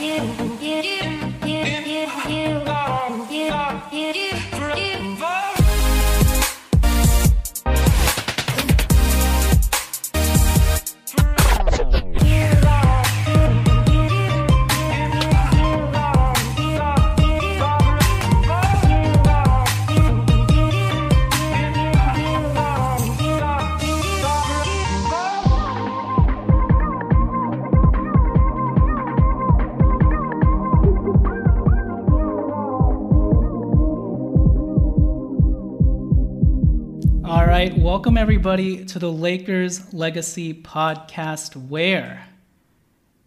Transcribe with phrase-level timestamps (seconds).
[0.00, 0.47] All
[37.88, 41.56] welcome everybody to the Lakers Legacy Podcast.
[41.56, 42.26] Where,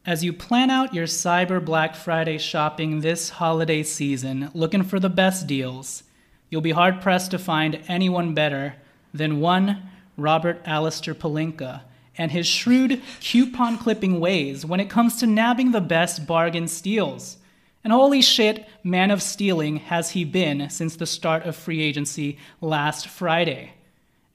[0.05, 5.09] as you plan out your Cyber Black Friday shopping this holiday season, looking for the
[5.09, 6.03] best deals,
[6.51, 8.75] you'll be hard pressed to find anyone better
[9.15, 9.81] than one
[10.15, 11.81] Robert Alistair Pelinka
[12.15, 17.37] and his shrewd coupon clipping ways when it comes to nabbing the best bargain steals.
[17.83, 22.37] And holy shit, man of stealing has he been since the start of free agency
[22.61, 23.71] last Friday.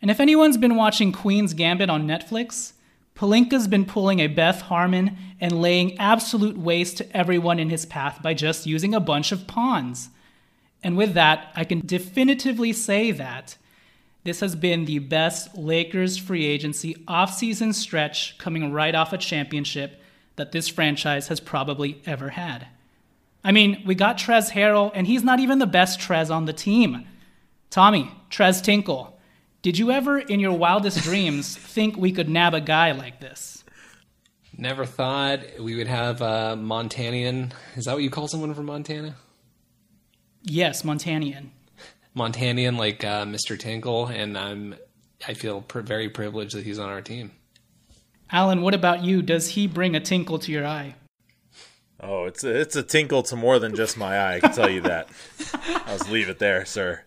[0.02, 2.72] And if anyone's been watching Queen's Gambit on Netflix,
[3.14, 8.20] Pelinka's been pulling a Beth Harmon and laying absolute waste to everyone in his path
[8.22, 10.10] by just using a bunch of pawns.
[10.82, 13.56] And with that, I can definitively say that
[14.24, 20.02] this has been the best Lakers free agency offseason stretch coming right off a championship
[20.34, 22.66] that this franchise has probably ever had.
[23.42, 26.52] I mean, we got Trez Harrell, and he's not even the best Trez on the
[26.52, 27.06] team.
[27.70, 29.15] Tommy, Tres Tinkle,
[29.66, 33.64] did you ever, in your wildest dreams, think we could nab a guy like this?
[34.56, 37.50] Never thought we would have a Montanian.
[37.74, 39.16] Is that what you call someone from Montana?
[40.44, 41.48] Yes, Montanian.
[42.16, 43.58] Montanian, like uh, Mr.
[43.58, 44.76] Tinkle, and I'm.
[45.26, 47.32] I feel pr- very privileged that he's on our team.
[48.30, 49.20] Alan, what about you?
[49.20, 50.94] Does he bring a tinkle to your eye?
[51.98, 54.36] Oh, it's a, it's a tinkle to more than just my eye.
[54.36, 55.08] I can tell you that.
[55.86, 57.02] I'll just leave it there, sir.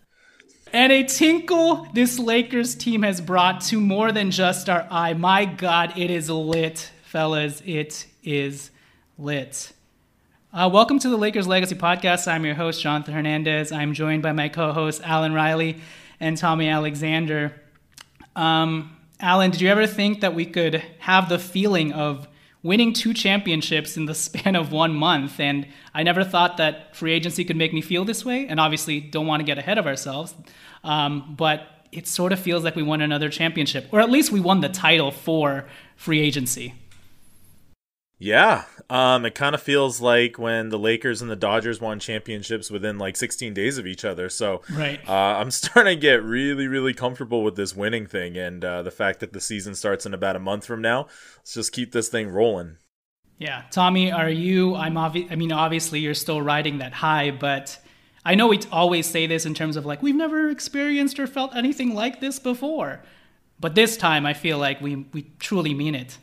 [0.71, 5.13] And a tinkle this Lakers team has brought to more than just our eye.
[5.13, 7.63] My God, it is lit, fellas.
[7.65, 8.69] It is
[9.17, 9.71] lit.
[10.53, 12.27] Uh, welcome to the Lakers Legacy Podcast.
[12.27, 13.71] I'm your host, Jonathan Hernandez.
[13.71, 15.81] I'm joined by my co hosts, Alan Riley
[16.19, 17.59] and Tommy Alexander.
[18.35, 22.27] Um, Alan, did you ever think that we could have the feeling of
[22.61, 25.39] winning two championships in the span of one month?
[25.39, 28.47] And I never thought that free agency could make me feel this way.
[28.47, 30.33] And obviously, don't want to get ahead of ourselves.
[30.83, 34.39] Um, but it sort of feels like we won another championship, or at least we
[34.39, 36.73] won the title for free agency.
[38.21, 42.69] Yeah, um, it kind of feels like when the Lakers and the Dodgers won championships
[42.69, 44.27] within like 16 days of each other.
[44.27, 44.99] So Right.
[45.07, 48.91] uh, I'm starting to get really, really comfortable with this winning thing and uh, the
[48.91, 51.07] fact that the season starts in about a month from now.
[51.37, 52.75] Let's just keep this thing rolling.
[53.37, 54.75] Yeah, Tommy, are you?
[54.75, 57.79] I'm obvi- I mean, obviously, you're still riding that high, but
[58.25, 61.25] I know we t- always say this in terms of like we've never experienced or
[61.25, 63.01] felt anything like this before,
[63.57, 66.17] but this time I feel like we we truly mean it.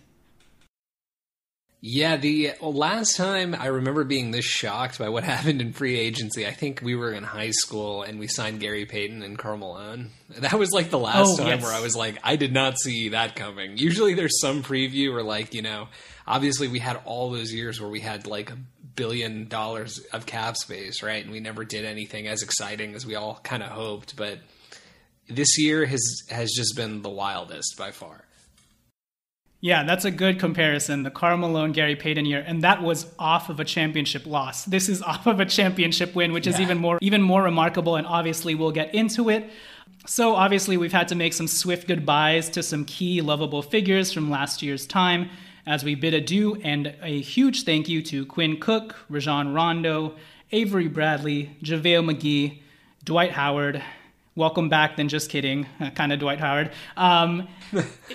[1.88, 6.44] Yeah, the last time I remember being this shocked by what happened in free agency,
[6.44, 10.10] I think we were in high school and we signed Gary Payton and Karl Malone.
[10.30, 11.62] That was like the last Oh, time yes.
[11.62, 13.78] where I was like, I did not see that coming.
[13.78, 15.86] Usually there's some preview or like, you know,
[16.26, 18.58] obviously we had all those years where we had like a
[18.96, 21.22] billion dollars of cap space, right?
[21.22, 24.40] And we never did anything as exciting as we all kind of hoped, but
[25.28, 28.25] this year has has just been the wildest by far.
[29.60, 31.02] Yeah, that's a good comparison.
[31.02, 34.64] The Karl Malone, Gary Payton year, and that was off of a championship loss.
[34.64, 37.96] This is off of a championship win, which is even more even more remarkable.
[37.96, 39.50] And obviously, we'll get into it.
[40.06, 44.30] So obviously, we've had to make some swift goodbyes to some key lovable figures from
[44.30, 45.30] last year's time
[45.66, 46.60] as we bid adieu.
[46.62, 50.14] And a huge thank you to Quinn Cook, Rajon Rondo,
[50.52, 52.60] Avery Bradley, JaVale McGee,
[53.04, 53.82] Dwight Howard.
[54.36, 56.70] Welcome back, then just kidding, kind of Dwight Howard.
[56.94, 57.48] Um,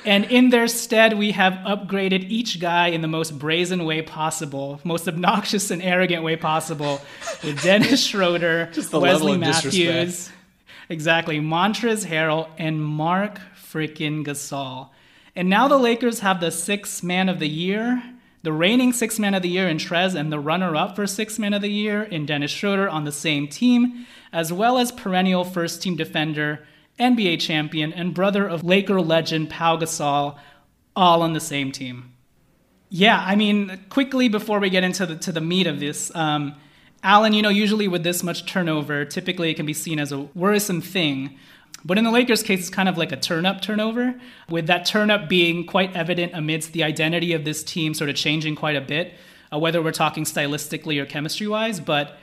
[0.05, 4.79] and in their stead, we have upgraded each guy in the most brazen way possible,
[4.83, 7.01] most obnoxious and arrogant way possible,
[7.43, 9.95] with Dennis Schroeder, Just the level Wesley of disrespect.
[9.95, 10.31] Matthews,
[10.89, 14.89] exactly, Montrez Harrell, and Marc freaking Gasol.
[15.35, 18.03] And now the Lakers have the sixth man of the year,
[18.43, 21.39] the reigning six man of the year in Trez and the runner up for six
[21.39, 25.43] man of the year in Dennis Schroeder on the same team, as well as perennial
[25.43, 26.59] first team defender,
[26.99, 30.37] NBA champion, and brother of Laker legend Pau Gasol,
[30.95, 32.13] all on the same team.
[32.89, 36.55] Yeah, I mean, quickly before we get into the to the meat of this, um,
[37.03, 40.19] Alan, you know, usually with this much turnover, typically it can be seen as a
[40.35, 41.37] worrisome thing.
[41.83, 44.19] But in the Lakers' case, it's kind of like a turn up turnover,
[44.49, 48.15] with that turn up being quite evident amidst the identity of this team sort of
[48.15, 49.15] changing quite a bit,
[49.51, 51.79] uh, whether we're talking stylistically or chemistry wise.
[51.79, 52.19] But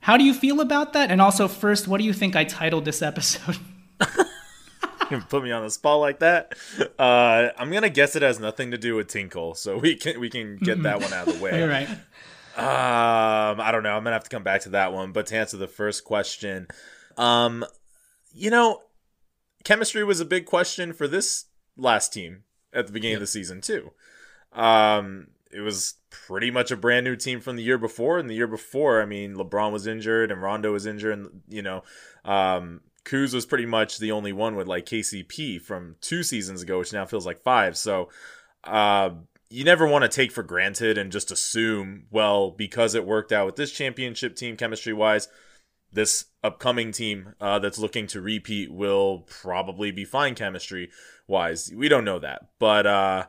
[0.00, 1.10] how do you feel about that?
[1.10, 3.58] And also, first, what do you think I titled this episode?
[5.10, 6.54] you put me on the spot like that.
[6.98, 10.30] Uh, I'm gonna guess it has nothing to do with Tinkle, so we can we
[10.30, 11.58] can get that one out of the way.
[11.58, 11.88] You're right.
[12.56, 13.96] Um, I don't know.
[13.96, 15.12] I'm gonna have to come back to that one.
[15.12, 16.68] But to answer the first question,
[17.16, 17.64] um,
[18.32, 18.82] you know,
[19.64, 21.46] chemistry was a big question for this
[21.76, 23.18] last team at the beginning yep.
[23.18, 23.92] of the season too.
[24.52, 25.94] Um, it was
[26.26, 29.06] pretty much a brand new team from the year before, and the year before, I
[29.06, 31.82] mean, LeBron was injured and Rondo was injured, and you know,
[32.24, 36.78] um, Kuz was pretty much the only one with like KCP from two seasons ago,
[36.78, 37.76] which now feels like five.
[37.76, 38.10] So,
[38.64, 39.10] uh,
[39.48, 43.46] you never want to take for granted and just assume, well, because it worked out
[43.46, 45.28] with this championship team chemistry wise,
[45.92, 50.90] this upcoming team uh, that's looking to repeat will probably be fine chemistry
[51.28, 51.72] wise.
[51.74, 52.48] We don't know that.
[52.58, 53.26] But, uh,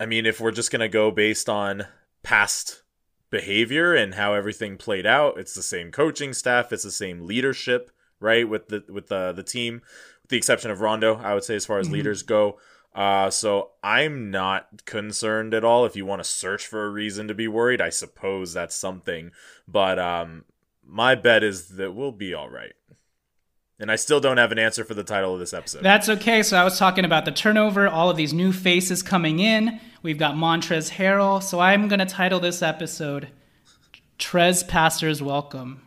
[0.00, 1.86] I mean, if we're just going to go based on
[2.22, 2.82] past
[3.28, 7.90] behavior and how everything played out, it's the same coaching staff, it's the same leadership,
[8.18, 8.48] right?
[8.48, 9.82] With the, with the, the team,
[10.22, 11.96] with the exception of Rondo, I would say, as far as mm-hmm.
[11.96, 12.58] leaders go.
[12.94, 15.84] Uh, so I'm not concerned at all.
[15.84, 19.32] If you want to search for a reason to be worried, I suppose that's something.
[19.68, 20.46] But um,
[20.84, 22.72] my bet is that we'll be all right.
[23.80, 25.82] And I still don't have an answer for the title of this episode.
[25.82, 26.42] That's okay.
[26.42, 29.80] So I was talking about the turnover, all of these new faces coming in.
[30.02, 31.42] We've got Montrez Harrell.
[31.42, 33.28] So I'm going to title this episode
[34.18, 35.80] Trezzpassers Welcome.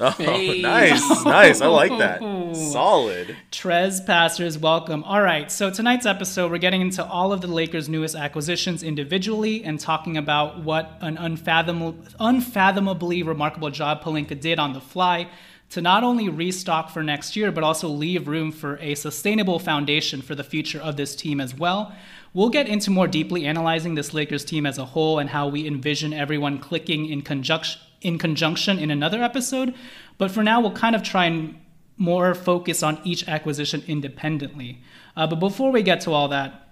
[0.00, 0.60] Oh, hey.
[0.62, 1.60] nice, nice.
[1.60, 2.20] I like that.
[2.72, 3.36] Solid.
[3.50, 5.02] Trezzpassers, welcome.
[5.02, 9.64] All right, so tonight's episode, we're getting into all of the Lakers' newest acquisitions individually
[9.64, 15.28] and talking about what an unfathomable, unfathomably remarkable job Pelinka did on the fly
[15.70, 20.22] to not only restock for next year, but also leave room for a sustainable foundation
[20.22, 21.94] for the future of this team as well.
[22.32, 25.66] We'll get into more deeply analyzing this Lakers team as a whole and how we
[25.66, 29.74] envision everyone clicking in conjunction in conjunction in another episode.
[30.18, 31.60] But for now, we'll kind of try and
[31.96, 34.80] more focus on each acquisition independently.
[35.16, 36.68] Uh, but before we get to all that,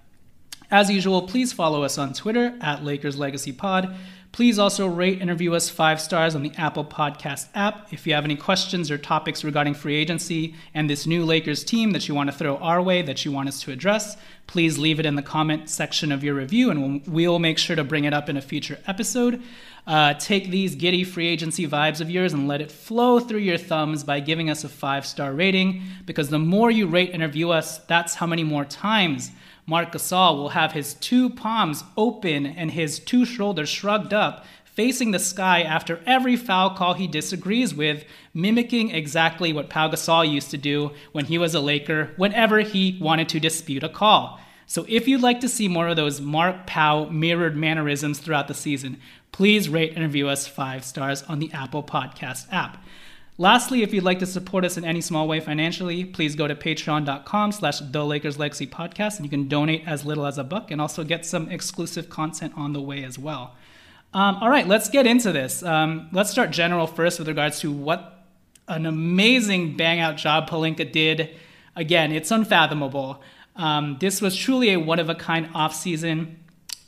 [0.70, 3.94] as usual, please follow us on Twitter at Lakers Legacy Pod.
[4.36, 7.90] Please also rate and review us five stars on the Apple Podcast app.
[7.90, 11.92] If you have any questions or topics regarding free agency and this new Lakers team
[11.92, 15.00] that you want to throw our way that you want us to address, please leave
[15.00, 18.12] it in the comment section of your review and we'll, make sure to bring it
[18.12, 19.42] up in a future episode.
[19.86, 23.56] Uh, take these giddy free agency vibes of yours and let it flow through your
[23.56, 27.52] thumbs by giving us a five star rating because the more you rate and review
[27.52, 29.30] us, that's how many more times
[29.66, 35.10] Marc Gasol will have his two palms open and his two shoulders shrugged up, facing
[35.10, 40.52] the sky after every foul call he disagrees with, mimicking exactly what Pau Gasol used
[40.52, 44.38] to do when he was a Laker whenever he wanted to dispute a call.
[44.68, 48.54] So if you'd like to see more of those Marc Pau mirrored mannerisms throughout the
[48.54, 49.00] season,
[49.32, 52.82] please rate and review us five stars on the Apple Podcast app.
[53.38, 56.54] Lastly, if you'd like to support us in any small way financially, please go to
[56.54, 60.70] patreon.com slash the Lakers Legacy Podcast, and you can donate as little as a buck
[60.70, 63.54] and also get some exclusive content on the way as well.
[64.14, 65.62] Um, all right, let's get into this.
[65.62, 68.24] Um, let's start general first with regards to what
[68.68, 71.36] an amazing bang out job Pelinka did.
[71.74, 73.20] Again, it's unfathomable.
[73.54, 76.36] Um, this was truly a one of a kind offseason,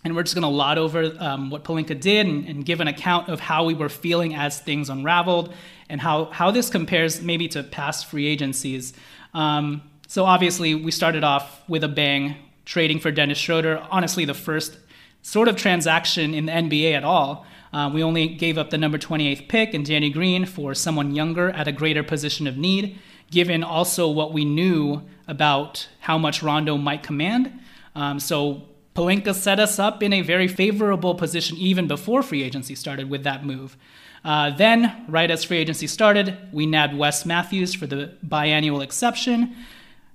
[0.03, 2.89] and we're just going to lot over um, what Pelinka did and, and, give an
[2.89, 5.53] account of how we were feeling as things unraveled
[5.89, 8.93] and how, how this compares maybe to past free agencies.
[9.35, 13.85] Um, so obviously, we started off with a bang, trading for Dennis Schroeder.
[13.91, 14.79] Honestly, the first
[15.23, 17.47] sort of transaction in the NBA at all.
[17.73, 21.51] Uh, we only gave up the number 28th pick and Danny Green for someone younger
[21.51, 22.99] at a greater position of need,
[23.31, 27.53] given also what we knew about how much Rondo might command.
[27.95, 28.63] Um, so
[28.95, 33.23] Pelinka set us up in a very favorable position even before free agency started with
[33.25, 33.77] that move.
[34.25, 39.57] Uh, then, right as free agency started, we nabbed Wes Matthews for the biannual exception.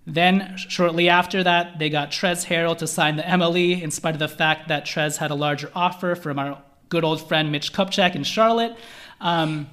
[0.05, 4.19] Then, shortly after that, they got Trez Harrell to sign the MLE, in spite of
[4.19, 8.15] the fact that Trez had a larger offer from our good old friend Mitch Kupchak
[8.15, 8.75] in Charlotte.
[9.21, 9.69] Um,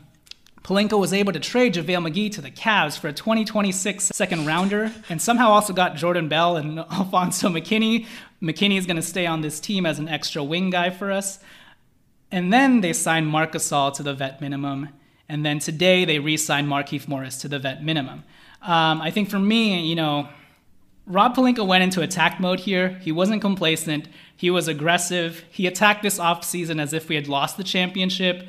[0.63, 4.93] Pelinka was able to trade JaVale McGee to the Cavs for a 2026 second rounder
[5.09, 8.07] and somehow also got Jordan Bell and Alfonzo McKinnie.
[8.43, 11.39] McKinnie is going to stay on this team as an extra wing guy for us.
[12.33, 14.91] And then they signed Marc Gasol to the vet minimum.
[15.29, 18.25] And then today they re signed Markieff Morris to the vet minimum.
[18.63, 20.29] Um, I think for me, you know,
[21.07, 22.91] Rob Pelinka went into attack mode here.
[23.01, 24.09] He wasn't complacent.
[24.37, 25.45] He was aggressive.
[25.51, 28.47] He attacked this offseason as if we had lost the championship.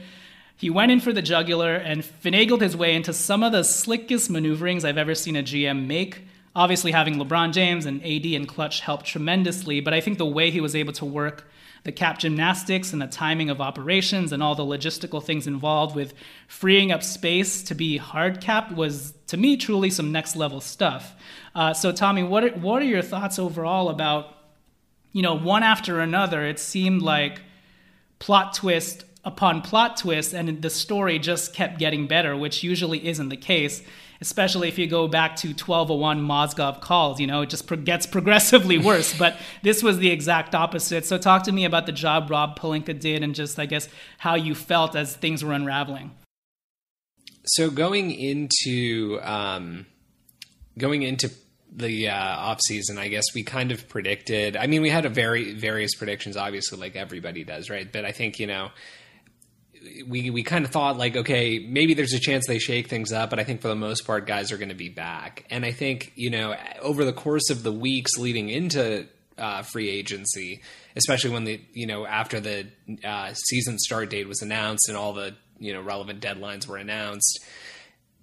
[0.57, 4.29] He went in for the jugular and finagled his way into some of the slickest
[4.29, 6.21] maneuverings I've ever seen a GM make.
[6.55, 10.51] Obviously, having LeBron James and AD and Klutch helped tremendously, but I think the way
[10.51, 11.50] he was able to work
[11.83, 16.13] the cap gymnastics and the timing of operations and all the logistical things involved with
[16.47, 21.15] freeing up space to be hard capped was, to me, truly some next level stuff.
[21.55, 24.35] Uh, so, Tommy, what are, what are your thoughts overall about,
[25.11, 26.45] you know, one after another?
[26.45, 27.41] It seemed like
[28.19, 33.29] plot twist upon plot twist, and the story just kept getting better, which usually isn't
[33.29, 33.81] the case.
[34.21, 38.05] Especially if you go back to 1201 Mozgov calls, you know, it just pro- gets
[38.05, 39.17] progressively worse.
[39.17, 41.05] but this was the exact opposite.
[41.05, 44.35] So, talk to me about the job Rob Pelinka did and just, I guess, how
[44.35, 46.11] you felt as things were unraveling.
[47.45, 49.87] So, going into um,
[50.77, 51.31] going into
[51.71, 54.55] the uh, off season, I guess we kind of predicted.
[54.55, 57.91] I mean, we had a very various predictions, obviously, like everybody does, right?
[57.91, 58.69] But I think you know
[60.07, 63.29] we we kind of thought like, okay, maybe there's a chance they shake things up,
[63.29, 65.45] but I think for the most part, guys are going to be back.
[65.49, 69.07] And I think you know over the course of the weeks leading into
[69.37, 70.61] uh, free agency,
[70.95, 72.67] especially when the you know after the
[73.03, 77.43] uh, season start date was announced and all the you know relevant deadlines were announced.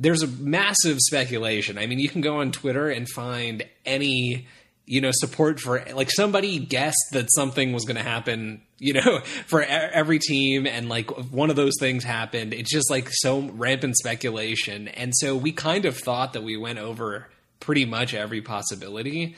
[0.01, 1.77] There's a massive speculation.
[1.77, 4.47] I mean, you can go on Twitter and find any
[4.89, 9.21] you know support for like somebody guessed that something was going to happen you know
[9.47, 13.97] for every team and like one of those things happened it's just like so rampant
[13.97, 17.29] speculation and so we kind of thought that we went over
[17.61, 19.37] pretty much every possibility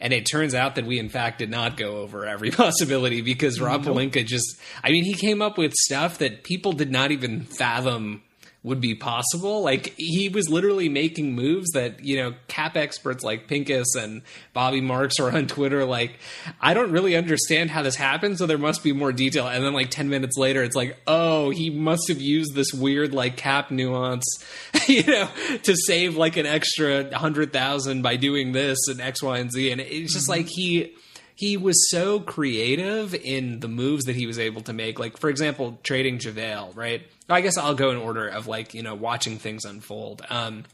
[0.00, 3.60] and it turns out that we in fact did not go over every possibility because
[3.60, 3.96] Rob nope.
[3.96, 8.22] Pelinka just I mean he came up with stuff that people did not even fathom
[8.62, 9.62] would be possible.
[9.62, 14.20] Like he was literally making moves that, you know, cap experts like Pincus and
[14.52, 16.18] Bobby Marks are on Twitter like,
[16.60, 19.48] I don't really understand how this happened, so there must be more detail.
[19.48, 23.14] And then like 10 minutes later, it's like, oh, he must have used this weird
[23.14, 24.26] like cap nuance,
[24.86, 25.28] you know,
[25.62, 29.70] to save like an extra hundred thousand by doing this and X, Y, and Z.
[29.72, 30.38] And it's just mm-hmm.
[30.38, 30.94] like he
[31.40, 34.98] he was so creative in the moves that he was able to make.
[34.98, 37.00] Like, for example, trading JaVale, right?
[37.30, 40.20] I guess I'll go in order of like, you know, watching things unfold.
[40.28, 40.64] Um,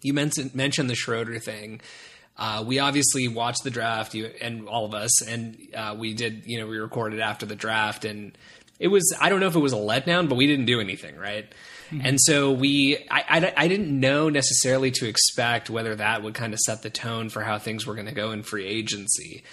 [0.00, 1.82] you mentioned, mentioned the Schroeder thing.
[2.36, 6.42] Uh, we obviously watched the draft, you, and all of us, and uh, we did,
[6.46, 8.36] you know, we recorded after the draft, and
[8.80, 11.16] it was, I don't know if it was a letdown, but we didn't do anything,
[11.16, 11.48] right?
[11.92, 12.06] Mm-hmm.
[12.06, 16.54] And so we, I, I, I, didn't know necessarily to expect whether that would kind
[16.54, 19.44] of set the tone for how things were going to go in free agency.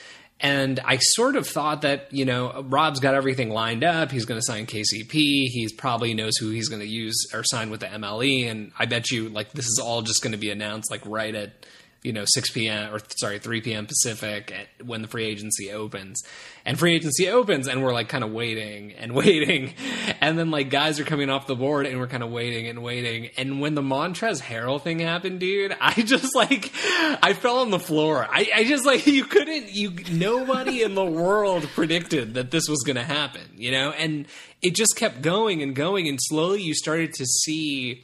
[0.42, 4.10] And I sort of thought that, you know, Rob's got everything lined up.
[4.10, 5.12] He's going to sign KCP.
[5.12, 8.50] He's probably knows who he's going to use or sign with the MLE.
[8.50, 11.36] And I bet you, like, this is all just going to be announced, like, right
[11.36, 11.52] at
[12.02, 12.94] you know 6 p.m.
[12.94, 13.86] or sorry 3 p.m.
[13.86, 16.22] Pacific at, when the free agency opens,
[16.66, 19.74] and free agency opens, and we're like kind of waiting and waiting,
[20.22, 22.82] and then like guys are coming off the board, and we're kind of waiting and
[22.84, 26.72] waiting, and when the Montrezl Harrell thing happened, dude, I just like
[27.22, 28.26] I fell on the floor.
[28.30, 32.84] I, I just like you couldn't you nobody in the world predicted that this was
[32.84, 34.26] going to happen, you know, and
[34.62, 38.04] it just kept going and going, and slowly you started to see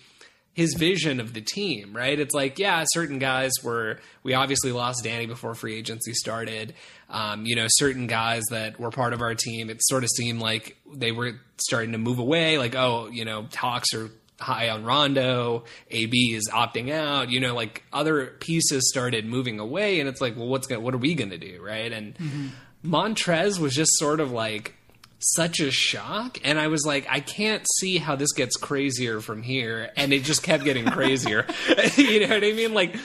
[0.55, 2.17] his vision of the team, right?
[2.17, 6.73] It's like, yeah, certain guys were, we obviously lost Danny before free agency started.
[7.09, 10.39] Um, you know, certain guys that were part of our team, it sort of seemed
[10.39, 12.57] like they were starting to move away.
[12.57, 14.09] Like, oh, you know, talks are
[14.39, 19.99] high on Rondo, AB is opting out, you know, like other pieces started moving away.
[19.99, 21.61] And it's like, well, what's going what are we going to do?
[21.61, 21.91] Right.
[21.91, 22.47] And mm-hmm.
[22.85, 24.73] Montrez was just sort of like,
[25.19, 29.41] such a shock and i was like i can't see how this gets crazier from
[29.41, 31.45] here and it just kept getting crazier
[31.97, 32.95] you know what i mean like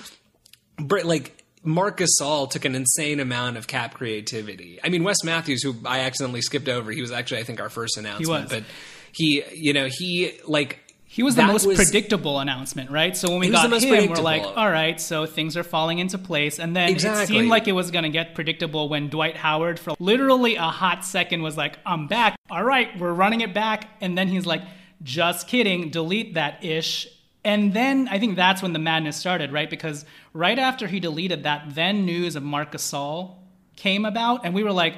[1.05, 4.81] like Marc Gasol took an insane amount of cap creativity.
[4.83, 7.69] I mean, Wes Matthews, who I accidentally skipped over, he was actually, I think, our
[7.69, 8.50] first announcement.
[8.50, 8.64] He but
[9.12, 10.79] he, you know, he like
[11.12, 13.17] he was the most was, predictable announcement, right?
[13.17, 16.61] So when we got him, we're like, all right, so things are falling into place.
[16.61, 17.25] And then exactly.
[17.25, 20.62] it seemed like it was going to get predictable when Dwight Howard, for literally a
[20.62, 22.38] hot second, was like, I'm back.
[22.49, 23.88] All right, we're running it back.
[24.00, 24.62] And then he's like,
[25.02, 27.09] just kidding, delete that ish.
[27.45, 29.69] And then I think that's when the madness started, right?
[29.69, 33.35] Because right after he deleted that, then news of Marc Gasol
[33.75, 34.95] came about, and we were like,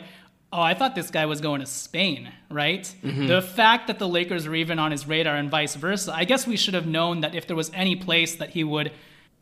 [0.52, 2.82] oh, I thought this guy was going to Spain, right?
[3.02, 3.26] Mm-hmm.
[3.26, 6.46] The fact that the Lakers were even on his radar and vice versa, I guess
[6.46, 8.92] we should have known that if there was any place that he would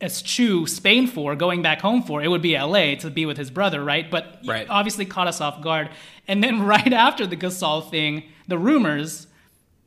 [0.01, 3.51] eschew Spain for, going back home for, it would be LA to be with his
[3.51, 4.09] brother, right?
[4.09, 4.65] But right.
[4.69, 5.89] obviously caught us off guard.
[6.27, 9.27] And then right after the Gasol thing, the rumors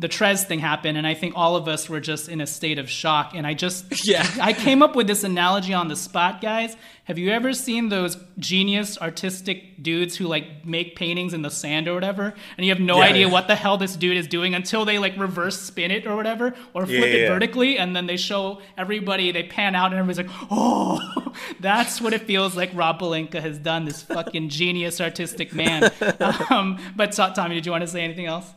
[0.00, 2.80] the Trez thing happened, and I think all of us were just in a state
[2.80, 3.32] of shock.
[3.34, 6.76] And I just, yeah, I came up with this analogy on the spot, guys.
[7.04, 11.86] Have you ever seen those genius artistic dudes who like make paintings in the sand
[11.86, 13.32] or whatever, and you have no yeah, idea yeah.
[13.32, 16.54] what the hell this dude is doing until they like reverse spin it or whatever,
[16.72, 20.26] or flip yeah, it vertically, and then they show everybody, they pan out, and everybody's
[20.26, 22.70] like, oh, that's what it feels like.
[22.74, 23.84] Rob Pelinka has done.
[23.84, 25.92] This fucking genius artistic man.
[26.50, 28.50] um, but Tommy, did you want to say anything else?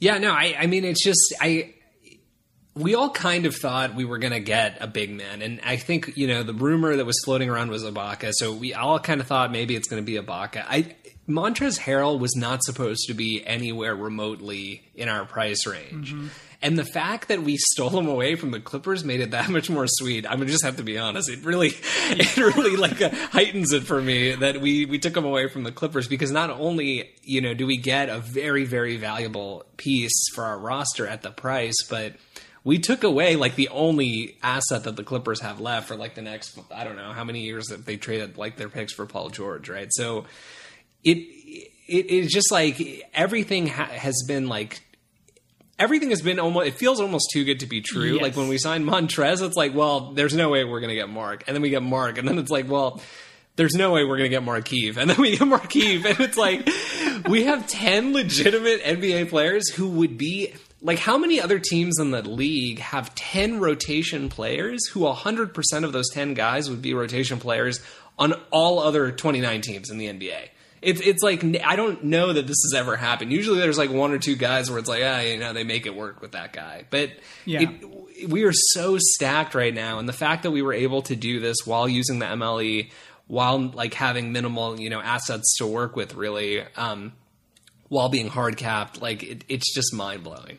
[0.00, 1.74] Yeah, no, I, I mean, it's just, I,
[2.74, 5.42] we all kind of thought we were going to get a big man.
[5.42, 8.30] And I think, you know, the rumor that was floating around was Ibaka.
[8.34, 10.64] So we all kind of thought maybe it's going to be Ibaka.
[10.68, 10.94] I,
[11.28, 16.14] Montrezl Harrell was not supposed to be anywhere remotely in our price range.
[16.14, 16.28] Mm-hmm.
[16.60, 19.70] And the fact that we stole him away from the Clippers made it that much
[19.70, 20.26] more sweet.
[20.26, 21.30] I'm gonna just have to be honest.
[21.30, 21.68] It really,
[22.10, 25.62] it really like uh, heightens it for me that we we took him away from
[25.62, 30.28] the Clippers because not only you know do we get a very very valuable piece
[30.34, 32.14] for our roster at the price, but
[32.64, 36.22] we took away like the only asset that the Clippers have left for like the
[36.22, 39.30] next I don't know how many years that they traded like their picks for Paul
[39.30, 39.88] George, right?
[39.92, 40.26] So
[41.04, 41.18] it
[41.86, 44.82] it it's just like everything ha- has been like
[45.78, 48.14] everything has been almost it feels almost too good to be true.
[48.14, 48.22] Yes.
[48.22, 51.44] Like when we signed Montrez, it's like, well, there's no way we're gonna get Marc.
[51.46, 53.00] And then we get Marc, and then it's like, well,
[53.56, 54.96] there's no way we're gonna get Markieff.
[54.96, 56.68] And then we get Markieff, and it's like
[57.28, 62.10] we have ten legitimate NBA players who would be like how many other teams in
[62.10, 67.40] the league have 10 rotation players who 100% of those 10 guys would be rotation
[67.40, 67.80] players
[68.16, 70.48] on all other 29 teams in the NBA?
[70.80, 73.32] It's it's like I don't know that this has ever happened.
[73.32, 75.86] Usually there's like one or two guys where it's like ah you know they make
[75.86, 77.10] it work with that guy, but
[77.44, 77.62] yeah.
[77.62, 81.14] It, we are so stacked right now, and the fact that we were able to
[81.14, 82.90] do this while using the MLE,
[83.28, 87.12] while like having minimal you know assets to work with, really, um,
[87.88, 90.58] while being hard capped, like it, it's just mind blowing.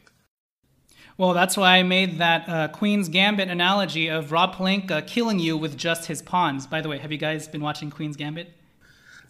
[1.17, 5.57] Well, that's why I made that uh, Queen's Gambit analogy of Rob Pelinka killing you
[5.57, 6.65] with just his pawns.
[6.65, 8.53] By the way, have you guys been watching Queen's Gambit?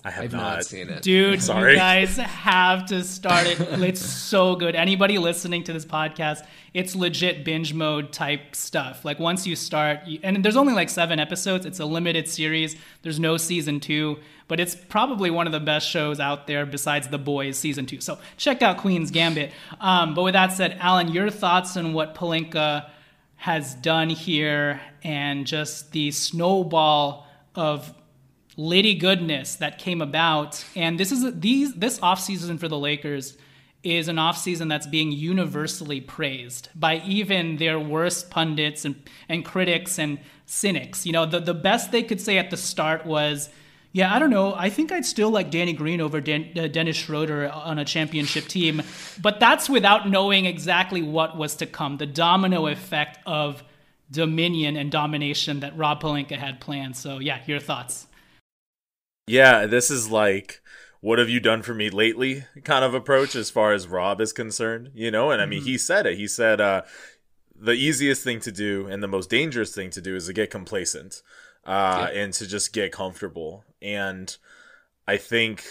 [0.04, 1.02] I have not, not, seen it.
[1.02, 1.74] Dude, Sorry.
[1.74, 3.60] you guys have to start it.
[3.84, 4.74] It's so good.
[4.74, 9.04] Anybody listening to this podcast, it's legit binge mode type stuff.
[9.04, 11.66] Like once you start, and there's only like seven episodes.
[11.66, 12.78] It's a limited series.
[13.02, 17.10] There's no season two, but it's probably one of the best shows out there besides
[17.10, 18.00] The Boys season two.
[18.00, 19.52] So check out Queen's Gambit.
[19.82, 22.90] Um, but with that said, Alan, your thoughts on what Pelinka
[23.36, 27.94] has done here and just the snowball of
[28.58, 30.66] Litty goodness that came about.
[30.76, 33.38] And this is these this offseason for the Lakers
[33.84, 39.98] is an offseason that's being universally praised by even their worst pundits and, and critics
[39.98, 41.06] and cynics.
[41.06, 43.50] You know, the, the best they could say at the start was,
[43.94, 44.54] yeah, I don't know.
[44.54, 48.48] I think I'd still like Danny Green over Dan, uh, Dennis Schroeder on a championship
[48.48, 48.82] team.
[49.22, 53.64] But that's without knowing exactly what was to come the domino effect of
[54.12, 56.98] dominion and domination that Rob Pelinka had planned.
[56.98, 58.08] So, yeah, your thoughts.
[59.30, 60.60] Yeah, this is like
[61.02, 64.34] what have you done for me lately kind of approach as far as Rob is
[64.34, 65.30] concerned, you know?
[65.30, 65.68] And I mean, mm-hmm.
[65.68, 66.18] he said it.
[66.18, 66.82] He said uh
[67.56, 70.50] the easiest thing to do and the most dangerous thing to do is to get
[70.50, 71.22] complacent
[71.64, 72.22] uh yeah.
[72.22, 73.64] and to just get comfortable.
[73.84, 74.36] And
[75.08, 75.64] I think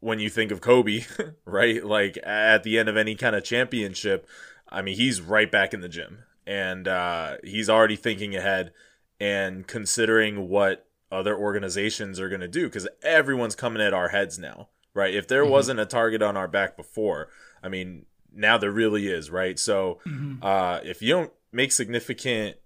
[0.00, 1.04] when you think of Kobe,
[1.44, 1.84] right?
[1.84, 4.26] Like at the end of any kind of championship,
[4.68, 8.72] I mean, he's right back in the gym and uh he's already thinking ahead
[9.20, 14.38] and considering what other organizations are going to do because everyone's coming at our heads
[14.38, 15.14] now, right?
[15.14, 15.52] If there mm-hmm.
[15.52, 17.28] wasn't a target on our back before,
[17.62, 19.58] I mean, now there really is, right?
[19.58, 20.44] So mm-hmm.
[20.44, 22.56] uh, if you don't make significant,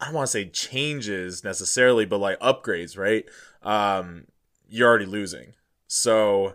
[0.00, 3.24] I don't want to say changes necessarily, but like upgrades, right?
[3.62, 4.26] Um,
[4.68, 5.54] you're already losing.
[5.86, 6.54] So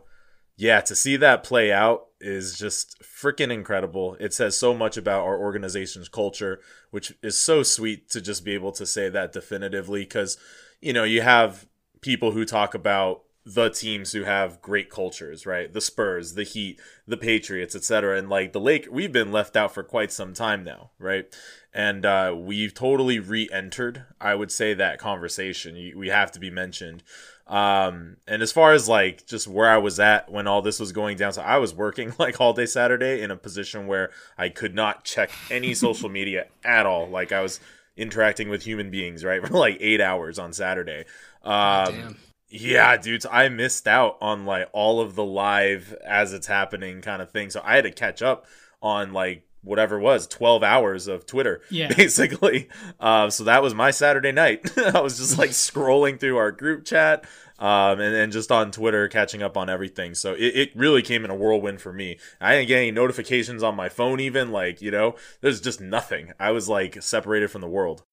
[0.57, 4.15] yeah, to see that play out is just freaking incredible.
[4.19, 6.59] It says so much about our organization's culture,
[6.91, 10.37] which is so sweet to just be able to say that definitively because,
[10.81, 11.67] you know, you have
[12.01, 15.71] people who talk about the teams who have great cultures, right?
[15.71, 18.17] The Spurs, the Heat, the Patriots, etc.
[18.17, 21.25] And like the Lake, we've been left out for quite some time now, right?
[21.71, 25.93] And uh, we've totally re-entered, I would say, that conversation.
[25.95, 27.03] We have to be mentioned.
[27.47, 30.91] Um, and as far as like just where I was at when all this was
[30.91, 34.49] going down, so I was working like all day Saturday in a position where I
[34.49, 37.07] could not check any social media at all.
[37.07, 37.59] Like I was
[37.97, 41.05] interacting with human beings, right, for like eight hours on Saturday.
[41.43, 42.17] Um,
[42.49, 47.21] yeah, dudes, I missed out on like all of the live as it's happening kind
[47.21, 47.49] of thing.
[47.49, 48.45] So I had to catch up
[48.81, 51.91] on like whatever it was 12 hours of twitter Yeah.
[51.93, 52.69] basically.
[52.99, 54.77] Uh, so that was my saturday night.
[54.95, 57.25] I was just like scrolling through our group chat
[57.59, 60.13] um, and then just on twitter catching up on everything.
[60.15, 62.17] So it, it really came in a whirlwind for me.
[62.39, 65.15] I didn't get any notifications on my phone even like you know?
[65.41, 66.33] There's just nothing.
[66.39, 68.03] I was like separated from the world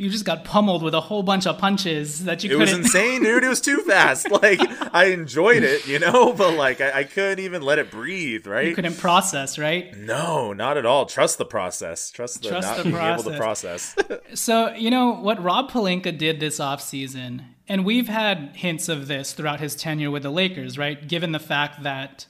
[0.00, 2.60] You just got pummeled with a whole bunch of punches that you it couldn't.
[2.60, 4.58] was insane dude it was too fast like
[4.94, 8.66] i enjoyed it you know but like I, I couldn't even let it breathe right
[8.68, 9.94] you couldn't process, right?
[9.96, 11.04] No, not at all.
[11.06, 12.10] Trust the process.
[12.10, 13.94] Trust the Trust not the being able to process.
[14.34, 19.32] So, you know, what Rob Pelinka did this offseason, and we've had hints of this
[19.32, 21.06] throughout his tenure with the Lakers, right?
[21.06, 22.26] Given the fact that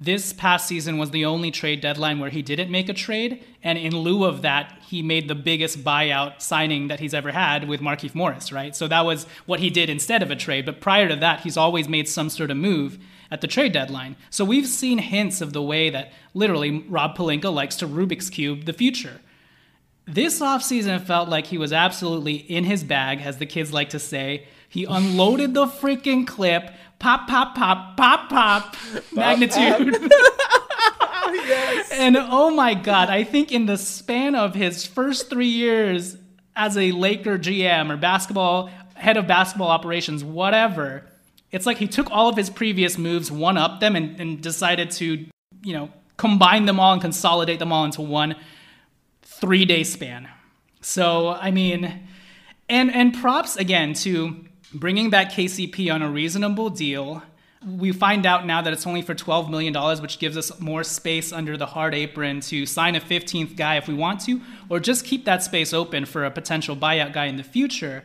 [0.00, 3.76] this past season was the only trade deadline where he didn't make a trade, and
[3.76, 7.82] in lieu of that, he made the biggest buyout signing that he's ever had with
[7.82, 8.74] Markieff Morris, right?
[8.74, 10.64] So that was what he did instead of a trade.
[10.64, 12.98] But prior to that, he's always made some sort of move
[13.30, 14.16] at the trade deadline.
[14.30, 18.64] So we've seen hints of the way that literally Rob Pelinka likes to Rubik's Cube
[18.64, 19.20] the future.
[20.06, 23.98] This offseason felt like he was absolutely in his bag, as the kids like to
[23.98, 24.48] say.
[24.68, 26.72] He unloaded the freaking clip.
[27.00, 28.76] Pop, pop, pop, pop, pop.
[29.12, 30.12] Magnitude.
[31.92, 36.16] And oh my God, I think in the span of his first three years
[36.56, 41.04] as a Laker GM or basketball, head of basketball operations, whatever,
[41.52, 44.90] it's like he took all of his previous moves, one up them, and, and decided
[44.92, 45.26] to,
[45.62, 48.36] you know, combine them all and consolidate them all into one
[49.22, 50.28] three day span.
[50.80, 52.08] So, I mean,
[52.68, 57.22] and and props again to bringing back KCP on a reasonable deal.
[57.66, 61.32] We find out now that it's only for $12 million, which gives us more space
[61.32, 65.04] under the hard apron to sign a 15th guy if we want to, or just
[65.04, 68.02] keep that space open for a potential buyout guy in the future.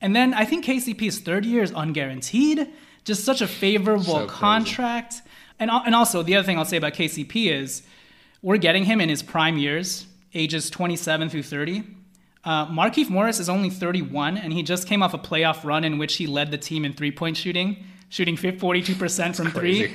[0.00, 2.70] And then I think KCP's third year is unguaranteed.
[3.04, 5.20] Just such a favorable So contract.
[5.58, 7.82] And, and also, the other thing I'll say about KCP is
[8.40, 11.84] we're getting him in his prime years, ages 27 through 30.
[12.44, 15.96] Uh, Markieff Morris is only 31, and he just came off a playoff run in
[15.96, 19.94] which he led the team in three point shooting, shooting 42% from three.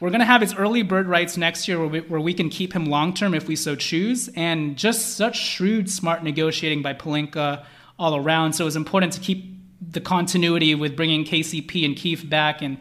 [0.00, 2.50] We're going to have his early bird rights next year where we, where we can
[2.50, 4.28] keep him long term if we so choose.
[4.36, 7.64] And just such shrewd, smart negotiating by Pelinka
[7.98, 8.52] all around.
[8.52, 12.62] So it was important to keep the continuity with bringing KCP and Keith back.
[12.62, 12.78] And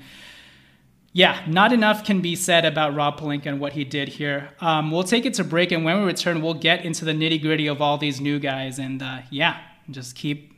[1.17, 4.51] yeah, not enough can be said about Rob Pelinka and what he did here.
[4.61, 7.41] Um, we'll take it to break, and when we return, we'll get into the nitty
[7.41, 8.77] gritty of all these new guys.
[8.77, 9.57] And uh, yeah,
[9.89, 10.53] just keep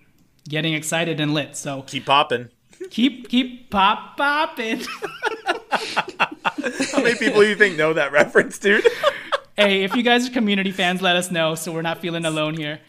[0.49, 1.55] getting excited and lit.
[1.55, 2.49] So Keep popping.
[2.89, 4.81] keep keep pop popping.
[5.71, 8.85] How many people do you think know that reference, dude?
[9.55, 12.55] hey, if you guys are community fans, let us know so we're not feeling alone
[12.55, 12.81] here.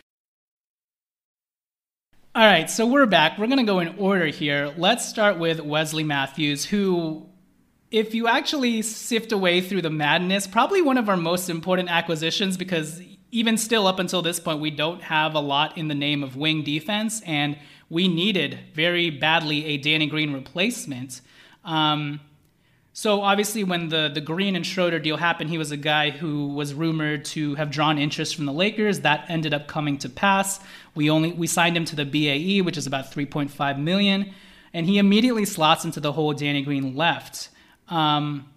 [2.35, 3.39] All right, so we're back.
[3.39, 4.75] We're going to go in order here.
[4.77, 7.30] Let's start with Wesley Matthews, who,
[7.91, 12.57] if you actually sift away through the madness, probably one of our most important acquisitions
[12.57, 16.23] because even still up until this point, we don't have a lot in the name
[16.23, 17.57] of wing defense, and
[17.89, 21.21] we needed very badly a Danny Green replacement.
[21.65, 22.21] Um,
[22.93, 26.49] so obviously, when the the Green and Schroeder deal happened, he was a guy who
[26.49, 29.01] was rumored to have drawn interest from the Lakers.
[29.01, 30.61] That ended up coming to pass.
[30.95, 34.33] We only we signed him to the BAE, which is about 3.5 million,
[34.75, 37.49] and he immediately slots into the whole Danny Green left.
[37.91, 38.49] Um,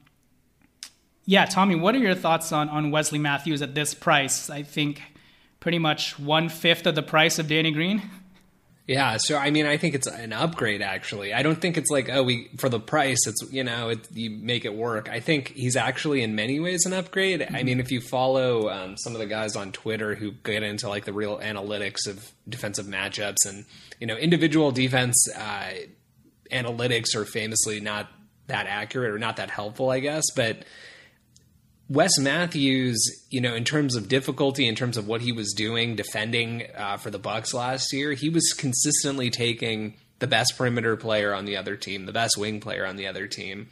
[1.26, 4.50] yeah, Tommy, what are your thoughts on on Wesley Matthews at this price?
[4.50, 5.02] I think
[5.60, 8.02] pretty much one fifth of the price of Danny Green.
[8.86, 10.82] Yeah, so I mean, I think it's an upgrade.
[10.82, 14.12] Actually, I don't think it's like oh, we for the price, it's you know, it,
[14.12, 15.10] you make it work.
[15.10, 17.48] I think he's actually in many ways an upgrade.
[17.54, 20.90] I mean, if you follow um, some of the guys on Twitter who get into
[20.90, 23.64] like the real analytics of defensive matchups and
[24.02, 25.72] you know, individual defense uh,
[26.52, 28.10] analytics are famously not
[28.48, 30.64] that accurate or not that helpful, I guess, but.
[31.90, 32.98] Wes Matthews,
[33.30, 36.96] you know, in terms of difficulty, in terms of what he was doing defending uh,
[36.96, 41.58] for the Bucks last year, he was consistently taking the best perimeter player on the
[41.58, 43.68] other team, the best wing player on the other team,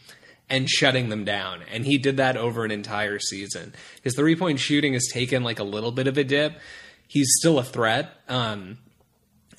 [0.50, 1.62] and shutting them down.
[1.72, 3.74] And he did that over an entire season.
[4.04, 6.60] His three point shooting has taken like a little bit of a dip.
[7.08, 8.12] He's still a threat.
[8.28, 8.80] Um,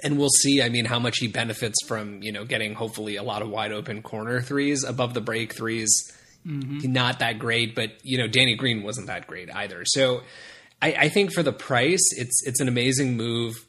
[0.02, 0.62] and we'll see.
[0.62, 3.72] I mean, how much he benefits from you know getting hopefully a lot of wide
[3.72, 6.12] open corner threes above the break threes.
[6.44, 9.84] Not that great, but you know Danny Green wasn't that great either.
[9.84, 10.22] So
[10.82, 13.64] I, I think for the price, it's it's an amazing move.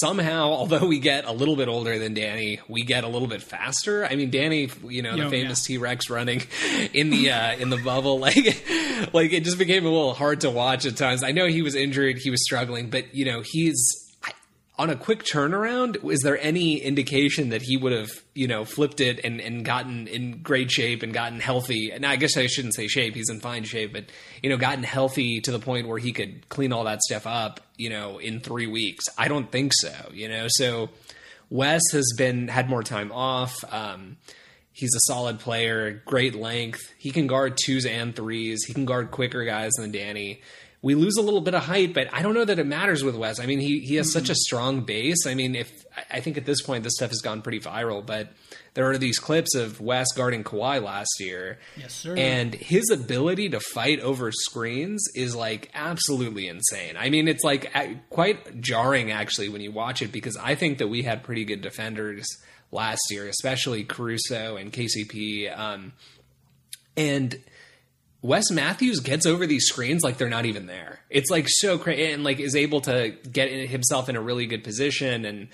[0.00, 3.42] Somehow, although we get a little bit older than Danny, we get a little bit
[3.42, 4.04] faster.
[4.04, 5.76] I mean, Danny, you know, Yo, the famous yeah.
[5.76, 6.42] T Rex running
[6.92, 8.64] in the uh, in the bubble, like
[9.14, 11.22] like it just became a little hard to watch at times.
[11.22, 14.07] I know he was injured, he was struggling, but you know, he's
[14.78, 19.00] on a quick turnaround, is there any indication that he would have, you know, flipped
[19.00, 21.90] it and, and gotten in great shape and gotten healthy?
[21.90, 24.04] And I guess I shouldn't say shape, he's in fine shape, but,
[24.40, 27.60] you know, gotten healthy to the point where he could clean all that stuff up,
[27.76, 29.04] you know, in three weeks?
[29.18, 30.46] I don't think so, you know?
[30.48, 30.90] So
[31.50, 33.56] Wes has been, had more time off.
[33.68, 34.16] Um,
[34.70, 36.94] he's a solid player, great length.
[36.98, 38.62] He can guard twos and threes.
[38.64, 40.40] He can guard quicker guys than Danny
[40.80, 43.16] we lose a little bit of height, but I don't know that it matters with
[43.16, 43.40] Wes.
[43.40, 44.20] I mean, he he has mm-hmm.
[44.20, 45.26] such a strong base.
[45.26, 48.28] I mean, if I think at this point this stuff has gone pretty viral, but
[48.74, 51.58] there are these clips of Wes guarding Kawhi last year.
[51.76, 52.14] Yes, sir.
[52.16, 56.96] And his ability to fight over screens is like absolutely insane.
[56.96, 57.72] I mean, it's like
[58.10, 61.60] quite jarring actually when you watch it because I think that we had pretty good
[61.60, 62.26] defenders
[62.70, 65.58] last year, especially Caruso and KCP.
[65.58, 65.92] Um,
[66.96, 67.40] and
[68.20, 71.00] Wes Matthews gets over these screens like they're not even there.
[71.08, 74.64] It's like so crazy and like is able to get himself in a really good
[74.64, 75.24] position.
[75.24, 75.48] And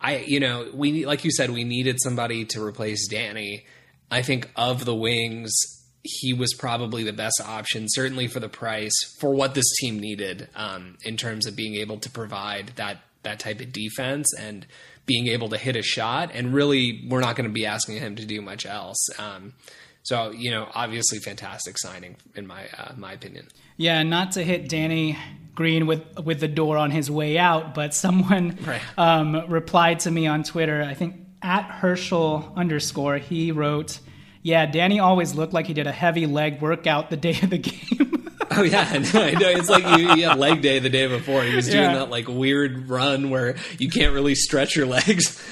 [0.00, 3.64] I, you know, we like you said, we needed somebody to replace Danny.
[4.10, 5.54] I think of the wings,
[6.02, 10.48] he was probably the best option, certainly for the price for what this team needed
[10.54, 14.66] um, in terms of being able to provide that that type of defense and
[15.06, 16.30] being able to hit a shot.
[16.34, 18.98] And really, we're not going to be asking him to do much else.
[19.18, 19.54] Um,
[20.02, 23.48] so you know, obviously, fantastic signing in my uh, my opinion.
[23.76, 25.16] Yeah, not to hit Danny
[25.54, 28.82] Green with with the door on his way out, but someone right.
[28.96, 30.82] um, replied to me on Twitter.
[30.82, 34.00] I think at Herschel underscore he wrote,
[34.42, 37.58] "Yeah, Danny always looked like he did a heavy leg workout the day of the
[37.58, 38.21] game."
[38.56, 39.48] Oh yeah, I know.
[39.48, 41.42] It's like you, you, had leg day the day before.
[41.42, 41.94] He was doing yeah.
[41.94, 45.42] that like weird run where you can't really stretch your legs.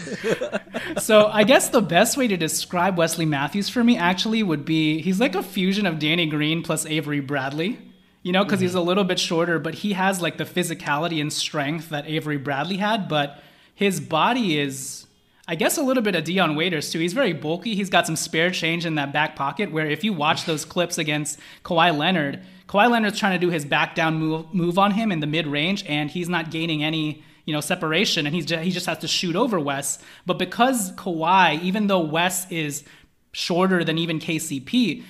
[0.98, 5.00] so I guess the best way to describe Wesley Matthews for me actually would be
[5.00, 7.78] he's like a fusion of Danny Green plus Avery Bradley.
[8.22, 8.64] You know, because mm-hmm.
[8.64, 12.36] he's a little bit shorter, but he has like the physicality and strength that Avery
[12.36, 13.42] Bradley had, but
[13.74, 15.06] his body is
[15.50, 17.00] I guess a little bit of Dion Waiters too.
[17.00, 17.74] He's very bulky.
[17.74, 19.72] He's got some spare change in that back pocket.
[19.72, 23.64] Where if you watch those clips against Kawhi Leonard, Kawhi Leonard's trying to do his
[23.64, 27.24] back down move, move on him in the mid range, and he's not gaining any
[27.44, 29.98] you know separation, and he's just, he just has to shoot over Wes.
[30.24, 32.84] But because Kawhi, even though Wes is
[33.32, 35.02] shorter than even KCP,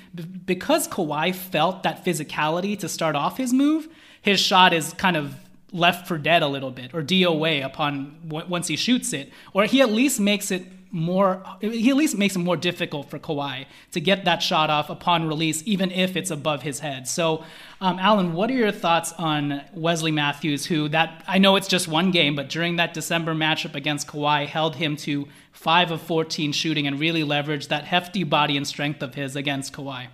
[0.46, 3.88] because Kawhi felt that physicality to start off his move,
[4.22, 5.34] his shot is kind of
[5.70, 9.82] left for dead a little bit or DOA upon once he shoots it, or he
[9.82, 14.00] at least makes it more he at least makes it more difficult for Kawhi to
[14.00, 17.06] get that shot off upon release, even if it's above his head.
[17.06, 17.44] So,
[17.80, 21.86] um, Alan, what are your thoughts on Wesley Matthews, who that I know it's just
[21.88, 26.52] one game, but during that December matchup against Kawhi, held him to five of fourteen
[26.52, 30.08] shooting and really leveraged that hefty body and strength of his against Kawhi.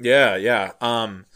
[0.00, 0.72] Yeah, yeah.
[0.80, 1.26] Um,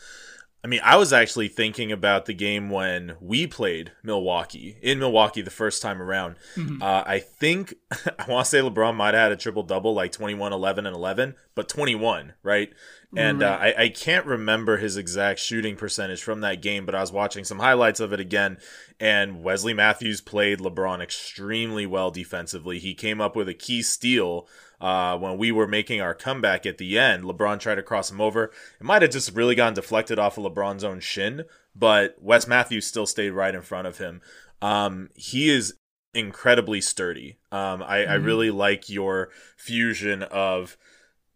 [0.64, 5.42] I mean, I was actually thinking about the game when we played Milwaukee in Milwaukee
[5.42, 6.36] the first time around.
[6.54, 6.80] Mm-hmm.
[6.80, 7.74] Uh, I think
[8.18, 10.94] I want to say LeBron might have had a triple double, like 21, 11, and
[10.94, 12.72] 11, but 21, right?
[13.14, 17.00] And uh, I, I can't remember his exact shooting percentage from that game, but I
[17.00, 18.56] was watching some highlights of it again.
[18.98, 22.78] And Wesley Matthews played LeBron extremely well defensively.
[22.78, 24.48] He came up with a key steal
[24.82, 27.22] uh, when we were making our comeback at the end.
[27.22, 28.50] LeBron tried to cross him over.
[28.80, 32.86] It might have just really gotten deflected off of LeBron's own shin, but Wes Matthews
[32.86, 34.20] still stayed right in front of him.
[34.60, 35.74] Um, he is
[36.12, 37.38] incredibly sturdy.
[37.52, 38.10] Um, I, mm-hmm.
[38.10, 40.76] I really like your fusion of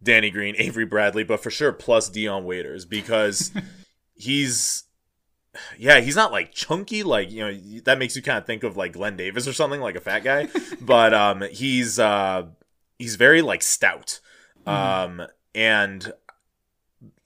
[0.02, 3.52] Danny Green, Avery Bradley, but for sure plus Dion Waiters because
[4.14, 4.84] he's
[5.78, 8.76] yeah, he's not like chunky, like you know that makes you kind of think of
[8.76, 10.48] like Glen Davis or something, like a fat guy.
[10.80, 12.46] but um, he's uh,
[12.98, 14.20] he's very like stout,
[14.66, 15.20] mm-hmm.
[15.20, 16.12] um, and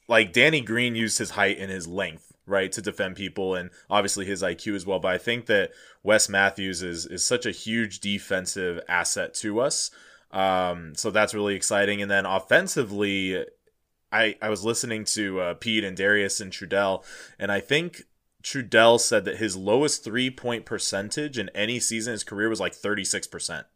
[0.09, 4.27] like Danny Green used his height and his length right to defend people, and obviously
[4.27, 4.99] his IQ as well.
[4.99, 5.71] But I think that
[6.03, 9.91] Wes Matthews is is such a huge defensive asset to us
[10.33, 12.01] um, so that's really exciting.
[12.03, 13.45] And then offensively,
[14.13, 17.05] I I was listening to uh, Pete and Darius and Trudell,
[17.39, 18.03] and I think
[18.43, 22.61] Trudell said that his lowest three point percentage in any season in his career was
[22.61, 23.67] like thirty six percent.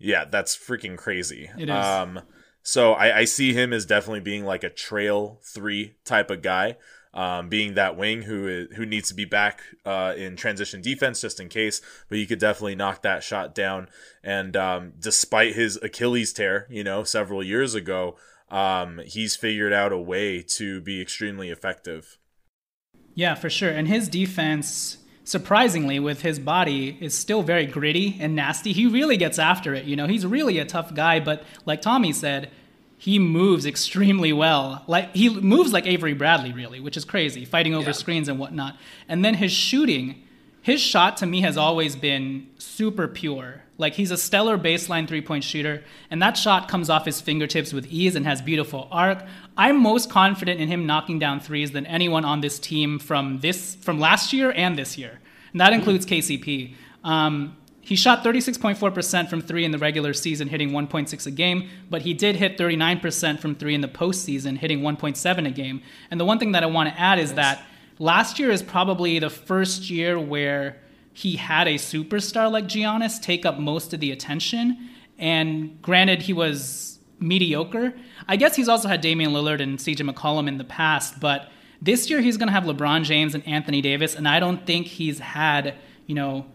[0.00, 1.50] Yeah, that's freaking crazy.
[1.56, 1.74] It is.
[1.74, 2.22] Um,
[2.62, 6.76] so I, I see him as definitely being like a trail three type of guy
[7.12, 11.20] um, being that wing who is, who needs to be back uh, in transition defense
[11.20, 11.80] just in case.
[12.08, 13.88] But he could definitely knock that shot down.
[14.22, 18.16] And um, despite his Achilles tear, you know, several years ago,
[18.48, 22.18] um, he's figured out a way to be extremely effective.
[23.14, 23.70] Yeah, for sure.
[23.70, 28.72] And his defense, surprisingly, with his body, is still very gritty and nasty.
[28.72, 29.84] He really gets after it.
[29.84, 31.20] You know, he's really a tough guy.
[31.20, 32.50] But like Tommy said,
[32.96, 34.84] he moves extremely well.
[34.86, 37.92] Like he moves like Avery Bradley, really, which is crazy, fighting over yeah.
[37.92, 38.76] screens and whatnot.
[39.08, 40.22] And then his shooting,
[40.60, 43.62] his shot to me has always been super pure.
[43.80, 47.72] Like he's a stellar baseline three point shooter, and that shot comes off his fingertips
[47.72, 49.24] with ease and has beautiful arc.
[49.56, 53.76] I'm most confident in him knocking down threes than anyone on this team from this
[53.76, 55.18] from last year and this year,
[55.52, 56.74] and that includes KCP.
[57.04, 62.02] Um, he shot 36.4% from three in the regular season, hitting 1.6 a game, but
[62.02, 65.82] he did hit 39% from three in the postseason, hitting 1.7 a game.
[66.10, 67.62] And the one thing that I want to add is that
[67.98, 70.76] last year is probably the first year where
[71.12, 74.90] he had a superstar like Giannis take up most of the attention.
[75.18, 77.94] And granted, he was mediocre.
[78.28, 81.50] I guess he's also had Damian Lillard and CJ McCollum in the past, but
[81.82, 84.86] this year he's going to have LeBron James and Anthony Davis, and I don't think
[84.86, 85.74] he's had,
[86.06, 86.46] you know,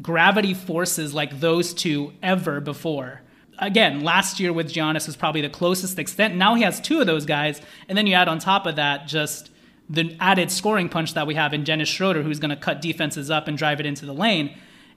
[0.00, 3.20] gravity forces like those two ever before.
[3.58, 6.34] Again, last year with Giannis was probably the closest extent.
[6.36, 9.06] Now he has two of those guys, and then you add on top of that
[9.06, 9.50] just
[9.92, 13.30] the added scoring punch that we have in Dennis Schroeder, who's going to cut defenses
[13.30, 14.56] up and drive it into the lane.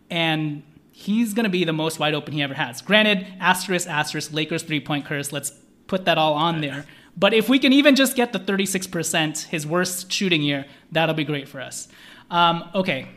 [0.10, 2.82] And he's going to be the most wide open he ever has.
[2.82, 5.34] Granted, asterisk, asterisk, Lakers three point curse.
[5.34, 5.52] Let's
[5.88, 6.86] put that all on there.
[7.18, 11.24] But if we can even just get the 36%, his worst shooting year, that'll be
[11.24, 11.88] great for us.
[12.32, 13.08] Um, okay,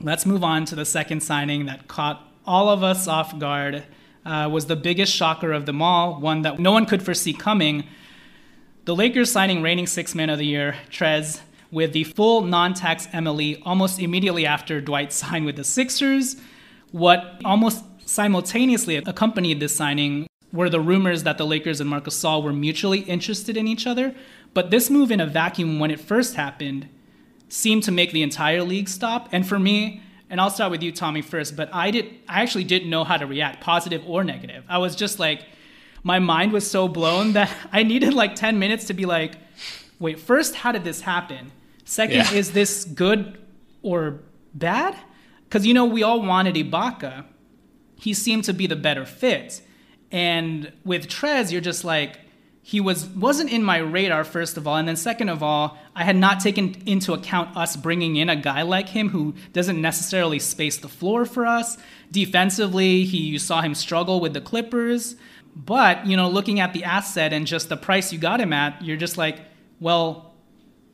[0.00, 3.84] let's move on to the second signing that caught all of us off guard.
[4.24, 7.84] Uh, was the biggest shocker of them all, one that no one could foresee coming.
[8.86, 11.40] The Lakers signing reigning six man of the year, Trez,
[11.72, 16.36] with the full non tax MLE almost immediately after Dwight signed with the Sixers.
[16.92, 22.44] What almost simultaneously accompanied this signing were the rumors that the Lakers and Marc Gasol
[22.44, 24.14] were mutually interested in each other.
[24.54, 26.88] But this move in a vacuum, when it first happened,
[27.48, 29.28] seemed to make the entire league stop.
[29.32, 32.62] And for me, and I'll start with you, Tommy, first, but I did I actually
[32.62, 34.62] didn't know how to react, positive or negative.
[34.68, 35.44] I was just like,
[36.06, 39.32] my mind was so blown that I needed like 10 minutes to be like,
[39.98, 41.50] wait, first, how did this happen?
[41.84, 42.32] Second, yeah.
[42.32, 43.36] is this good
[43.82, 44.20] or
[44.54, 44.96] bad?
[45.48, 47.24] Because, you know, we all wanted Ibaka.
[47.96, 49.60] He seemed to be the better fit.
[50.12, 52.20] And with Trez, you're just like,
[52.62, 56.02] he was wasn't in my radar first of all and then second of all i
[56.02, 60.40] had not taken into account us bringing in a guy like him who doesn't necessarily
[60.40, 61.78] space the floor for us
[62.10, 65.14] defensively he you saw him struggle with the clippers
[65.56, 68.84] but, you know, looking at the asset and just the price you got him at,
[68.84, 69.40] you're just like,
[69.80, 70.34] well,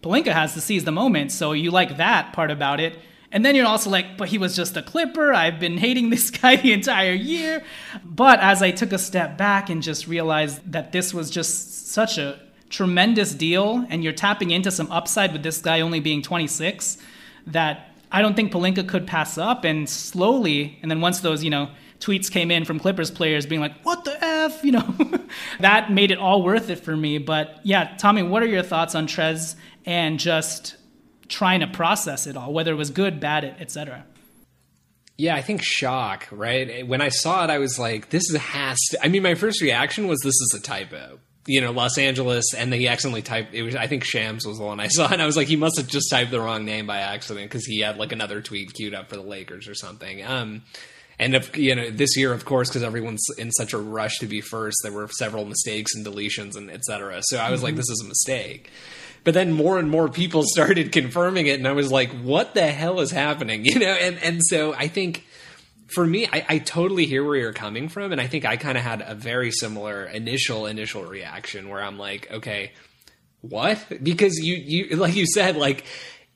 [0.03, 1.33] Pelinka has to seize the moment.
[1.33, 2.97] So you like that part about it.
[3.33, 5.33] And then you're also like, but he was just a clipper.
[5.33, 7.65] I've been hating this guy the entire year.
[8.05, 12.17] But as I took a step back and just realized that this was just such
[12.17, 12.39] a
[12.71, 16.99] tremendous deal, and you're tapping into some upside with this guy only being 26,
[17.49, 19.65] that I don't think Pelinka could pass up.
[19.65, 21.69] And slowly, and then once those, you know,
[22.03, 24.95] tweets came in from Clippers players being like, "What the f?" You know,
[25.61, 27.19] that made it all worth it for me.
[27.19, 29.55] But yeah, Tommy, what are your thoughts on Trez
[29.87, 30.77] and just
[31.29, 34.05] trying to process it all, whether it was good, bad, etc.
[35.17, 36.87] Yeah, I think shock, right?
[36.87, 39.61] When I saw it, I was like, "This is has to." I mean, my first
[39.61, 43.53] reaction was, "This is a typo." You know, Los Angeles, and then he accidentally typed.
[43.53, 45.57] It was, I think, Shams was the one I saw, and I was like, he
[45.57, 48.73] must have just typed the wrong name by accident because he had like another tweet
[48.75, 50.25] queued up for the Lakers or something.
[50.25, 50.63] Um,
[51.19, 54.27] and if you know this year, of course, because everyone's in such a rush to
[54.27, 57.21] be first, there were several mistakes and deletions and etc.
[57.23, 57.67] So I was mm-hmm.
[57.67, 58.71] like, this is a mistake.
[59.25, 62.67] But then more and more people started confirming it, and I was like, what the
[62.67, 63.65] hell is happening?
[63.73, 65.25] You know, and and so I think
[65.95, 68.79] for me, I, I, totally hear where you're coming from, and I think I kind
[68.79, 72.73] of had a very similar initial initial reaction where I'm like, okay,
[73.43, 73.79] what?
[74.03, 75.85] Because you you like you said, like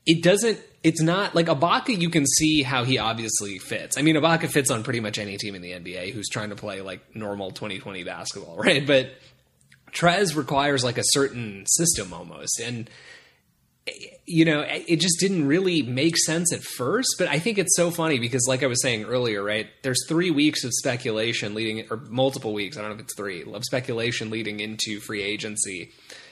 [0.06, 2.00] it doesn't it's not like Ibaka.
[2.00, 3.98] You can see how he obviously fits.
[3.98, 6.54] I mean, Ibaka fits on pretty much any team in the NBA who's trying to
[6.54, 8.86] play like normal 2020 basketball, right?
[8.86, 9.10] But
[9.90, 12.88] Trez requires like a certain system almost, and
[14.26, 17.16] you know, it just didn't really make sense at first.
[17.18, 19.66] But I think it's so funny because, like I was saying earlier, right?
[19.82, 22.76] There's three weeks of speculation leading, or multiple weeks.
[22.76, 25.90] I don't know if it's three of speculation leading into free agency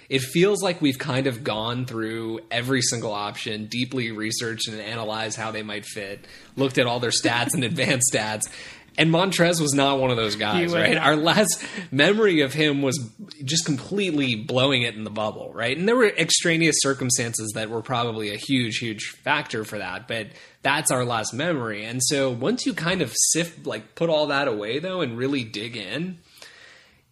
[0.09, 5.37] it feels like we've kind of gone through every single option, deeply researched and analyzed
[5.37, 8.49] how they might fit, looked at all their stats and advanced stats.
[8.97, 10.97] And Montrez was not one of those guys, right?
[10.97, 12.97] Our last memory of him was
[13.43, 15.77] just completely blowing it in the bubble, right?
[15.77, 20.29] And there were extraneous circumstances that were probably a huge, huge factor for that, but
[20.63, 21.85] that's our last memory.
[21.85, 25.43] And so once you kind of sift, like put all that away though and really
[25.43, 26.19] dig in,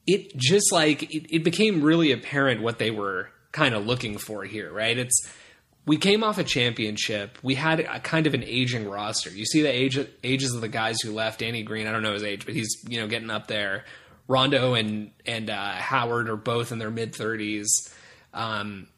[0.06, 4.44] it just like it, it became really apparent what they were kind of looking for
[4.44, 4.96] here, right?
[4.96, 5.28] It's
[5.84, 7.38] we came off a championship.
[7.42, 9.30] We had a kind of an aging roster.
[9.30, 11.40] You see the age ages of the guys who left.
[11.40, 13.84] Danny Green, I don't know his age, but he's you know getting up there.
[14.28, 17.70] Rondo and and uh, Howard are both in their mid thirties.
[18.32, 18.88] Um,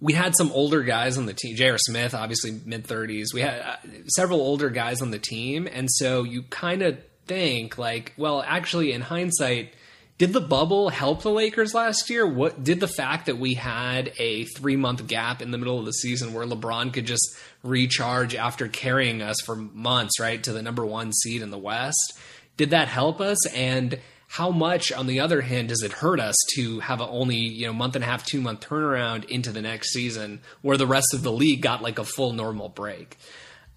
[0.00, 1.56] we had some older guys on the team.
[1.56, 1.78] J.R.
[1.78, 3.32] Smith, obviously mid 30s.
[3.32, 3.76] We had uh,
[4.08, 5.66] several older guys on the team.
[5.70, 9.72] And so you kind of think, like, well, actually, in hindsight,
[10.16, 12.26] did the bubble help the Lakers last year?
[12.26, 15.86] What did the fact that we had a three month gap in the middle of
[15.86, 20.62] the season where LeBron could just recharge after carrying us for months, right, to the
[20.62, 22.18] number one seed in the West?
[22.56, 23.44] Did that help us?
[23.48, 23.98] And
[24.28, 27.66] how much, on the other hand, does it hurt us to have a only you
[27.66, 31.12] know month and a half, two month turnaround into the next season, where the rest
[31.12, 33.16] of the league got like a full normal break?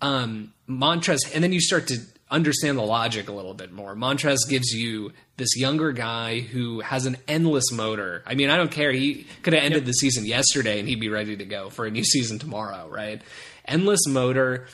[0.01, 3.95] Um, Montrez, and then you start to understand the logic a little bit more.
[3.95, 8.23] Montrez gives you this younger guy who has an endless motor.
[8.25, 8.91] I mean, I don't care.
[8.91, 9.85] He could have ended yep.
[9.85, 13.21] the season yesterday and he'd be ready to go for a new season tomorrow, right?
[13.65, 14.67] Endless motor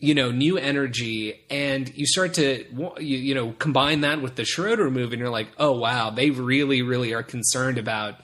[0.00, 2.64] you know, new energy, and you start to
[2.98, 6.30] you, you know combine that with the Schroeder move, and you're like, oh wow, they
[6.30, 8.14] really, really are concerned about.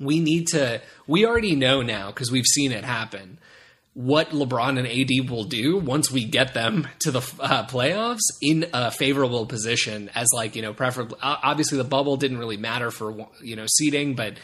[0.00, 0.82] We need to.
[1.06, 3.38] We already know now because we've seen it happen.
[3.96, 8.66] What LeBron and AD will do once we get them to the uh, playoffs in
[8.74, 11.18] a favorable position, as like you know, preferably.
[11.22, 14.34] Obviously, the bubble didn't really matter for you know seeding, but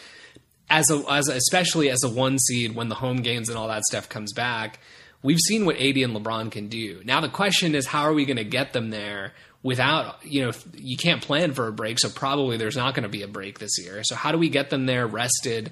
[0.71, 3.69] as a as a, especially as a one seed when the home games and all
[3.69, 4.79] that stuff comes back
[5.23, 7.01] we've seen what AD and LeBron can do.
[7.05, 9.33] Now the question is, how are we going to get them there
[9.63, 13.09] without, you know, you can't plan for a break, so probably there's not going to
[13.09, 14.03] be a break this year.
[14.03, 15.71] So how do we get them there rested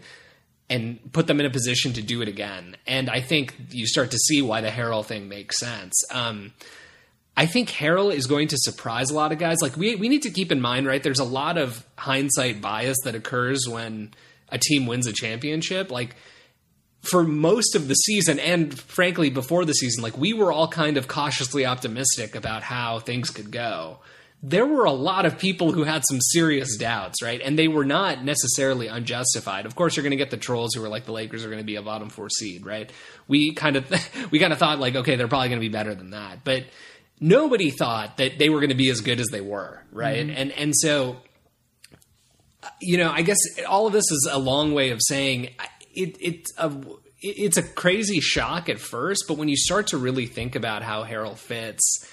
[0.71, 2.77] and put them in a position to do it again?
[2.87, 6.03] And I think you start to see why the Harrell thing makes sense.
[6.11, 6.55] Um,
[7.37, 9.59] I think Harrell is going to surprise a lot of guys.
[9.61, 11.03] Like we we need to keep in mind, right?
[11.03, 14.15] There's a lot of hindsight bias that occurs when
[14.49, 15.91] a team wins a championship.
[15.91, 16.17] Like
[17.03, 20.97] for most of the season and frankly before the season like we were all kind
[20.97, 23.99] of cautiously optimistic about how things could go
[24.43, 27.41] there were a lot of people who had some serious doubts right?
[27.43, 29.67] And they were not necessarily unjustified.
[29.67, 31.61] Of course you're going to get the trolls who are like the lakers are going
[31.61, 32.91] to be a bottom four seed right?
[33.29, 33.91] We kind of
[34.31, 36.45] we kind of thought like okay they're probably going to be better than that.
[36.45, 36.65] But
[37.21, 40.27] nobody thought that they were going to be as good as they were right?
[40.27, 40.37] Mm-hmm.
[40.37, 41.17] and and so
[42.83, 45.49] you know i guess all of this is a long way of saying
[45.95, 46.71] it, it's a
[47.23, 51.05] it's a crazy shock at first, but when you start to really think about how
[51.05, 52.07] Harrell fits,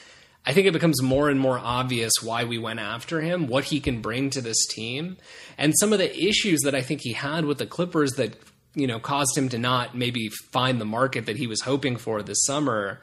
[0.48, 3.82] I think it becomes more and more obvious why we went after him, what he
[3.82, 5.18] can bring to this team,
[5.58, 8.40] and some of the issues that I think he had with the Clippers that
[8.74, 12.24] you know caused him to not maybe find the market that he was hoping for
[12.24, 13.02] this summer.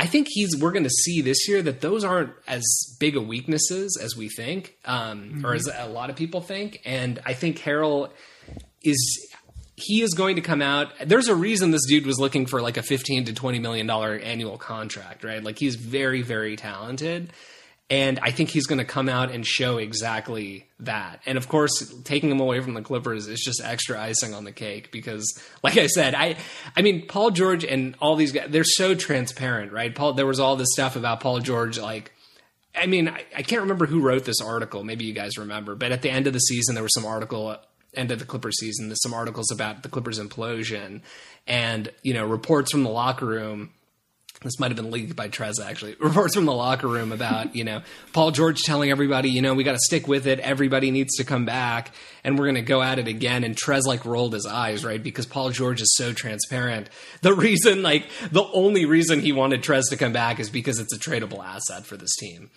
[0.00, 2.64] I think he's we're going to see this year that those aren't as
[2.98, 5.46] big a weaknesses as we think, um, mm-hmm.
[5.46, 8.10] or as a lot of people think, and I think Harrell
[8.82, 9.32] is
[9.76, 10.92] he is going to come out.
[11.04, 14.16] There's a reason this dude was looking for like a 15 to 20 million dollar
[14.16, 15.42] annual contract, right?
[15.42, 17.32] Like he's very, very talented.
[17.90, 21.20] And I think he's going to come out and show exactly that.
[21.26, 24.52] And of course, taking him away from the Clippers is just extra icing on the
[24.52, 26.36] cake because, like I said, I,
[26.74, 29.94] I mean, Paul George and all these guys, they're so transparent, right?
[29.94, 32.12] Paul, there was all this stuff about Paul George, like,
[32.74, 34.82] I mean, I, I can't remember who wrote this article.
[34.82, 37.58] Maybe you guys remember, but at the end of the season, there was some article
[37.96, 41.02] end of the Clippers season, there's some articles about the Clippers implosion
[41.46, 43.70] and, you know, reports from the locker room.
[44.42, 45.94] This might have been leaked by Trez actually.
[46.00, 47.80] Reports from the locker room about, you know,
[48.12, 50.38] Paul George telling everybody, you know, we got to stick with it.
[50.40, 53.42] Everybody needs to come back and we're going to go at it again.
[53.42, 55.02] And Trez like rolled his eyes, right?
[55.02, 56.90] Because Paul George is so transparent.
[57.22, 60.94] The reason, like, the only reason he wanted Trez to come back is because it's
[60.94, 62.50] a tradable asset for this team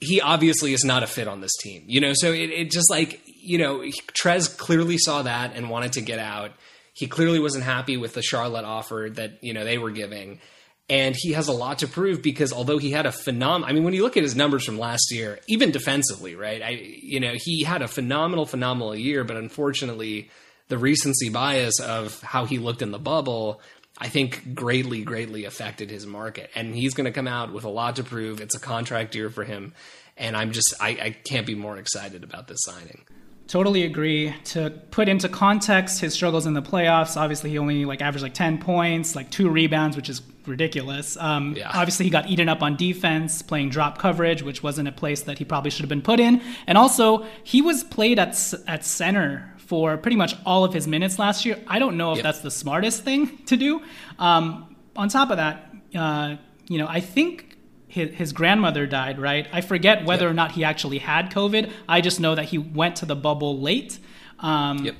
[0.00, 2.12] he obviously is not a fit on this team, you know.
[2.14, 3.80] So it, it just like you know,
[4.12, 6.52] Trez clearly saw that and wanted to get out.
[6.92, 10.40] He clearly wasn't happy with the Charlotte offer that you know they were giving,
[10.88, 13.84] and he has a lot to prove because although he had a phenomenal, I mean,
[13.84, 16.62] when you look at his numbers from last year, even defensively, right?
[16.62, 20.30] I you know he had a phenomenal, phenomenal year, but unfortunately,
[20.68, 23.60] the recency bias of how he looked in the bubble
[24.00, 26.50] I think greatly, greatly affected his market.
[26.54, 28.40] And he's going to come out with a lot to prove.
[28.40, 29.74] It's a contract year for him.
[30.16, 33.04] And I'm just, I, I can't be more excited about this signing.
[33.50, 34.32] Totally agree.
[34.44, 38.32] To put into context his struggles in the playoffs, obviously he only like averaged like
[38.32, 41.16] 10 points, like two rebounds, which is ridiculous.
[41.16, 41.68] Um, yeah.
[41.74, 45.38] Obviously he got eaten up on defense, playing drop coverage, which wasn't a place that
[45.38, 46.40] he probably should have been put in.
[46.68, 51.18] And also he was played at at center for pretty much all of his minutes
[51.18, 51.58] last year.
[51.66, 52.22] I don't know if yep.
[52.22, 53.82] that's the smartest thing to do.
[54.20, 56.36] Um, on top of that, uh,
[56.68, 57.49] you know, I think
[57.90, 59.46] his, his, grandmother died, right?
[59.52, 60.30] I forget whether yep.
[60.30, 61.70] or not he actually had COVID.
[61.88, 63.98] I just know that he went to the bubble late.
[64.38, 64.94] Um, yep.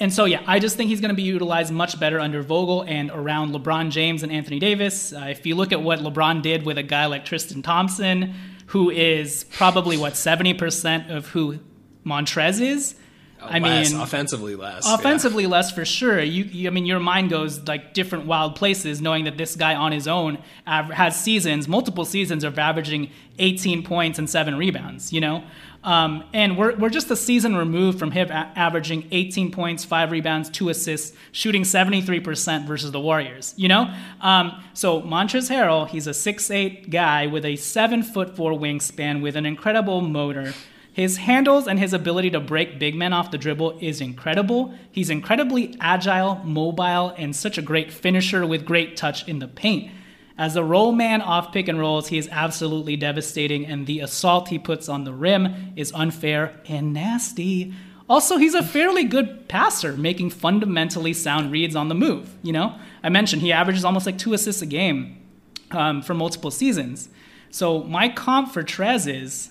[0.00, 2.82] And so, yeah, I just think he's going to be utilized much better under Vogel
[2.82, 5.12] and around LeBron James and Anthony Davis.
[5.12, 8.34] Uh, if you look at what LeBron did with a guy like Tristan Thompson,
[8.66, 11.60] who is probably, what, 70% of who
[12.04, 12.96] Montrez is,
[13.48, 14.90] I less, mean, offensively less.
[14.90, 16.20] offensively less for sure.
[16.20, 19.74] You, you, I mean, your mind goes like different wild places, knowing that this guy
[19.74, 25.12] on his own has seasons, multiple seasons of averaging 18 points and seven rebounds.
[25.12, 25.44] You know,
[25.84, 30.10] um, and we're we're just a season removed from him a- averaging 18 points, five
[30.10, 33.52] rebounds, two assists, shooting 73% versus the Warriors.
[33.56, 38.52] You know, um, so Montrezl Harrell, he's a 6'8 guy with a seven foot four
[38.52, 40.54] wingspan with an incredible motor.
[40.94, 44.72] His handles and his ability to break big men off the dribble is incredible.
[44.92, 49.90] He's incredibly agile, mobile, and such a great finisher with great touch in the paint.
[50.38, 54.48] As a roll man off pick and rolls, he is absolutely devastating, and the assault
[54.48, 57.74] he puts on the rim is unfair and nasty.
[58.08, 62.36] Also, he's a fairly good passer, making fundamentally sound reads on the move.
[62.42, 65.20] You know, I mentioned he averages almost like two assists a game
[65.72, 67.08] um, for multiple seasons.
[67.50, 69.50] So my comp for Trez is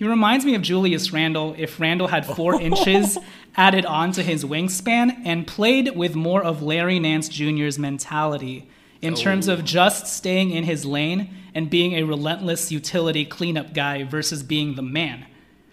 [0.00, 3.18] he reminds me of Julius Randle if Randle had four inches
[3.54, 8.66] added onto his wingspan and played with more of Larry Nance Jr.'s mentality
[9.02, 14.02] in terms of just staying in his lane and being a relentless utility cleanup guy
[14.04, 15.26] versus being the man.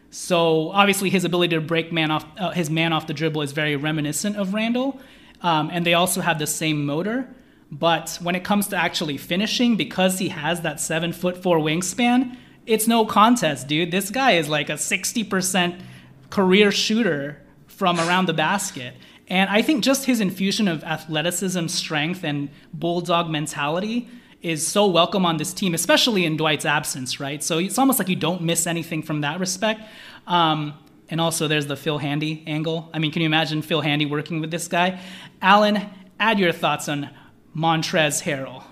[0.09, 3.53] So obviously his ability to break man off uh, his man off the dribble is
[3.53, 4.99] very reminiscent of Randle,
[5.41, 7.33] um, and they also have the same motor.
[7.71, 12.35] But when it comes to actually finishing, because he has that seven foot four wingspan,
[12.67, 13.91] it's no contest, dude.
[13.91, 15.81] This guy is like a 60%
[16.29, 18.93] career shooter from around the basket.
[19.29, 24.07] And I think just his infusion of athleticism, strength, and bulldog mentality
[24.41, 27.41] is so welcome on this team, especially in Dwight's absence, right?
[27.41, 29.81] So it's almost like you don't miss anything from that respect.
[30.27, 30.73] Um,
[31.09, 32.89] and also, there's the Phil Handy angle.
[32.93, 34.99] I mean, can you imagine Phil Handy working with this guy?
[35.41, 35.89] Alan,
[36.19, 37.09] add your thoughts on
[37.55, 38.63] Montrez Harrell.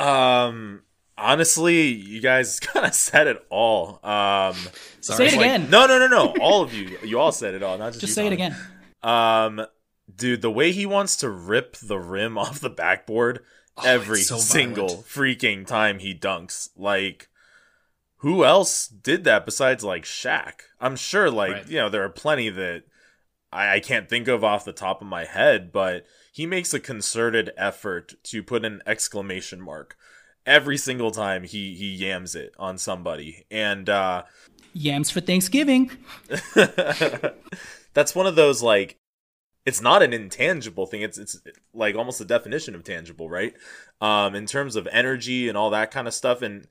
[0.00, 0.82] Um,
[1.18, 4.00] honestly, you guys kind of said it all.
[4.04, 4.54] Um,
[5.00, 5.70] Say it like- again.
[5.70, 6.34] no, no, no, no.
[6.40, 7.76] All of you, you all said it all.
[7.78, 8.56] Not just Just you, say it again.
[9.02, 9.66] Um,
[10.14, 13.40] dude, the way he wants to rip the rim off the backboard
[13.84, 15.06] every so single violent.
[15.06, 17.28] freaking time he dunks, like.
[18.22, 20.54] Who else did that besides like Shaq?
[20.80, 21.68] I'm sure, like Right.
[21.68, 22.82] you know, there are plenty that
[23.52, 26.80] I, I can't think of off the top of my head, but he makes a
[26.80, 29.96] concerted effort to put an exclamation mark
[30.48, 34.24] every single time he he yams it on somebody, and uh,
[34.72, 35.90] Yams for Thanksgiving.
[37.94, 38.96] that's one of those like
[39.66, 41.02] it's not an intangible thing.
[41.02, 41.40] It's it's
[41.74, 43.54] like almost the definition of tangible right?
[44.00, 46.42] Um in terms of energy and all that kind of stuff.
[46.42, 46.68] And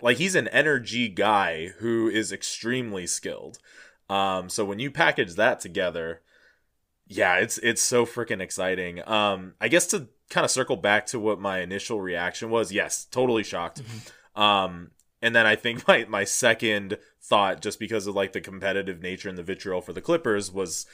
[0.00, 3.58] like he's an energy guy who is extremely skilled.
[4.08, 6.22] Um so when you package that together
[7.06, 9.06] yeah it's it's so freaking exciting.
[9.08, 13.04] Um i guess to kind of circle back to what my initial reaction was yes
[13.04, 13.82] totally shocked
[14.36, 14.90] um
[15.22, 19.28] and then I think my my second thought, just because of like the competitive nature
[19.28, 20.86] and the vitriol for the Clippers, was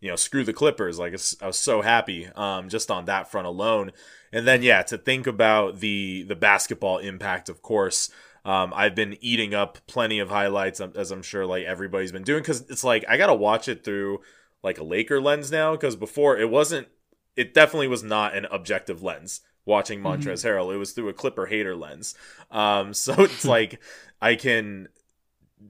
[0.00, 0.98] you know screw the Clippers.
[0.98, 3.92] Like I was so happy um, just on that front alone.
[4.32, 8.10] And then yeah, to think about the the basketball impact, of course.
[8.46, 12.24] Um, I've been eating up plenty of highlights, um, as I'm sure like everybody's been
[12.24, 14.20] doing, because it's like I gotta watch it through
[14.62, 15.72] like a Laker lens now.
[15.72, 16.88] Because before it wasn't,
[17.36, 20.74] it definitely was not an objective lens watching Montrezl Harrell.
[20.74, 22.14] It was through a Clipper hater lens.
[22.50, 23.80] Um, so it's like
[24.20, 24.88] I can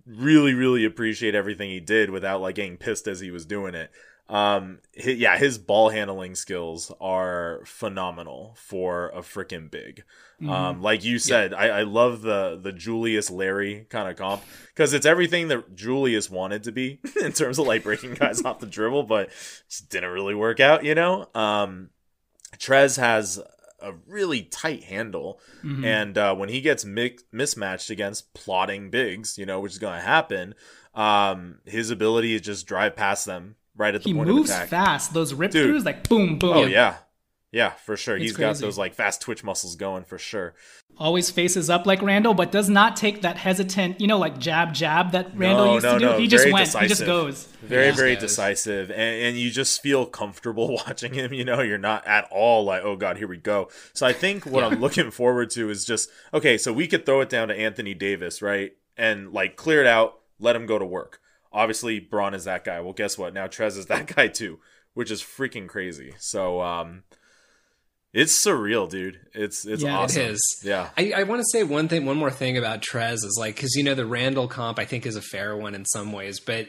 [0.06, 3.90] really, really appreciate everything he did without like getting pissed as he was doing it.
[4.28, 10.04] Um, hi- yeah, his ball handling skills are phenomenal for a freaking big.
[10.48, 14.92] Um, like you said, I, I love the the Julius Larry kind of comp because
[14.92, 18.66] it's everything that Julius wanted to be in terms of like breaking guys off the
[18.66, 19.30] dribble, but
[19.70, 21.28] just didn't really work out, you know.
[21.34, 21.90] Um,
[22.58, 23.40] Trez has
[23.80, 25.84] a really tight handle, Mm-hmm.
[25.84, 29.94] and uh, when he gets mi- mismatched against plotting bigs, you know, which is going
[29.98, 30.54] to happen,
[30.94, 34.56] um, his ability to just drive past them right at the He point moves of
[34.56, 34.68] attack.
[34.68, 35.14] fast.
[35.14, 35.74] Those rip Dude.
[35.74, 36.56] throughs, like boom, boom.
[36.56, 36.96] Oh yeah,
[37.52, 38.16] yeah, for sure.
[38.16, 40.54] It's He's got those like fast twitch muscles going for sure.
[40.96, 44.72] Always faces up like Randle, but does not take that hesitant, you know, like jab,
[44.72, 46.04] jab that Randle no, used no, to do.
[46.06, 46.18] no.
[46.18, 46.66] He just very went.
[46.66, 46.82] Decisive.
[46.82, 47.44] He just goes.
[47.62, 48.22] Very, just very goes.
[48.22, 51.32] decisive, and, and you just feel comfortable watching him.
[51.32, 53.70] You know, you're not at all like, oh god, here we go.
[53.92, 56.56] So I think what I'm looking forward to is just okay.
[56.58, 60.20] So we could throw it down to Anthony Davis, right, and like clear it out,
[60.38, 61.20] let him go to work.
[61.54, 62.80] Obviously, Bron is that guy.
[62.80, 63.32] Well, guess what?
[63.32, 64.58] Now Trez is that guy too,
[64.92, 66.14] which is freaking crazy.
[66.18, 67.04] So, um,
[68.12, 69.18] it's surreal, dude.
[69.32, 70.22] It's it's Yeah, it awesome.
[70.22, 70.62] It is.
[70.62, 70.90] Yeah.
[70.96, 73.74] I, I want to say one thing, one more thing about Trez is like, because
[73.74, 76.68] you know the Randle comp I think is a fair one in some ways, but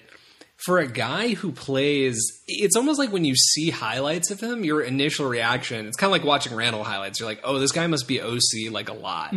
[0.57, 2.17] for a guy who plays,
[2.47, 6.11] it's almost like when you see highlights of him, your initial reaction, it's kind of
[6.13, 7.19] like watching Randle highlights.
[7.19, 9.33] You're like, oh, this guy must be OC like a lot.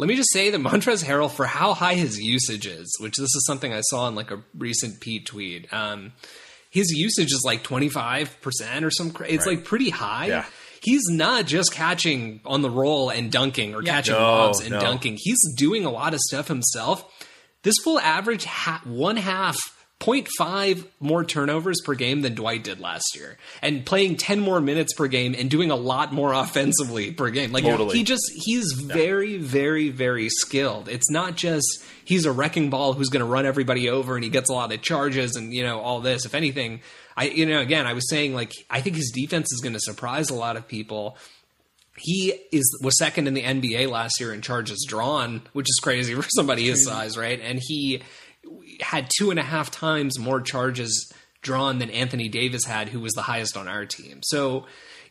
[0.00, 3.34] Let me just say that Montrezl Harrell, for how high his usage is, which this
[3.34, 5.70] is something I saw in like a recent Pete tweet.
[5.72, 6.12] Um,
[6.70, 9.56] his usage is like 25% or some, cra- it's Right.
[9.56, 10.26] like pretty high.
[10.26, 10.44] Yeah.
[10.82, 14.80] He's not just catching on the roll and dunking or catching No, lobs and no.
[14.80, 15.18] dunking.
[15.20, 17.04] He's doing a lot of stuff himself.
[17.62, 19.58] This full average ha- one half
[20.00, 24.94] 0.5 more turnovers per game than Dwight did last year, and playing 10 more minutes
[24.94, 27.52] per game and doing a lot more offensively per game.
[27.52, 27.98] Like Totally.
[27.98, 30.88] he just he's very, very, very skilled.
[30.88, 34.30] It's not just he's a wrecking ball who's going to run everybody over and he
[34.30, 36.24] gets a lot of charges and you know all this.
[36.24, 36.80] If anything,
[37.16, 39.80] I you know again I was saying like I think his defense is going to
[39.80, 41.18] surprise a lot of people
[41.96, 46.14] he is was second in the NBA last year in charges drawn, which is crazy
[46.20, 47.40] for somebody his size, right?
[47.40, 48.02] And he
[48.80, 51.12] had two and a half times more charges
[51.42, 54.20] drawn than Anthony Davis had, who was the highest on our team.
[54.22, 54.66] So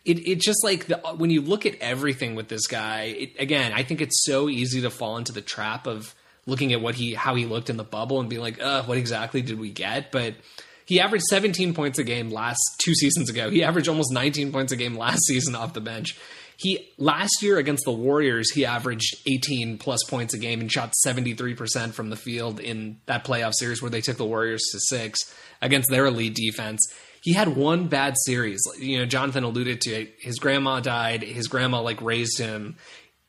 [0.06, 3.74] it it just like the, when you look at everything with this guy, it, again,
[3.74, 6.14] I think it's so easy to fall into the trap of
[6.46, 8.98] looking at what he how he looked in the bubble and being like, uh, what
[8.98, 10.12] exactly did we get?
[10.12, 10.36] But
[10.86, 13.52] he averaged 17 points a game last two seasons ago.
[13.52, 16.18] He averaged almost 19 points a game last season off the bench.
[16.60, 20.94] He last year against the Warriors, he averaged 18 plus points a game and shot
[21.06, 25.18] 73% from the field in that playoff series where they took the Warriors to 6
[25.62, 26.82] against their elite defense.
[27.22, 28.60] He had one bad series.
[28.78, 30.16] You know, Jonathan alluded to it.
[30.20, 31.24] His grandma died.
[31.24, 32.76] His grandma like raised him.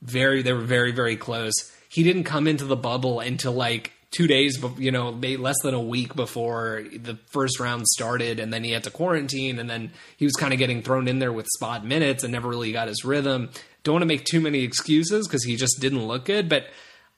[0.03, 1.55] Very they were very very close.
[1.89, 5.81] He didn't come into the bubble until like two days, you know, less than a
[5.81, 10.25] week before the first round started, and then he had to quarantine, and then he
[10.25, 13.05] was kind of getting thrown in there with spot minutes and never really got his
[13.05, 13.51] rhythm.
[13.85, 16.67] Don't want to make too many excuses because he just didn't look good, but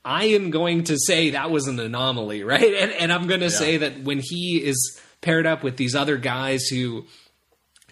[0.04, 2.74] I am going to say that was an anomaly, right?
[2.74, 6.18] And, and I'm going to say that when he is paired up with these other
[6.18, 7.06] guys who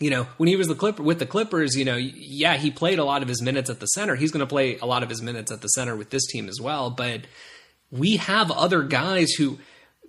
[0.01, 2.99] you know, when he was the Clipper with the Clippers, you know, yeah, he played
[2.99, 4.17] a lot of his minutes at the center.
[4.17, 6.49] He's going to play a lot of his minutes at the center with this team
[6.49, 6.89] as well.
[6.89, 7.27] But
[7.91, 9.59] we have other guys who,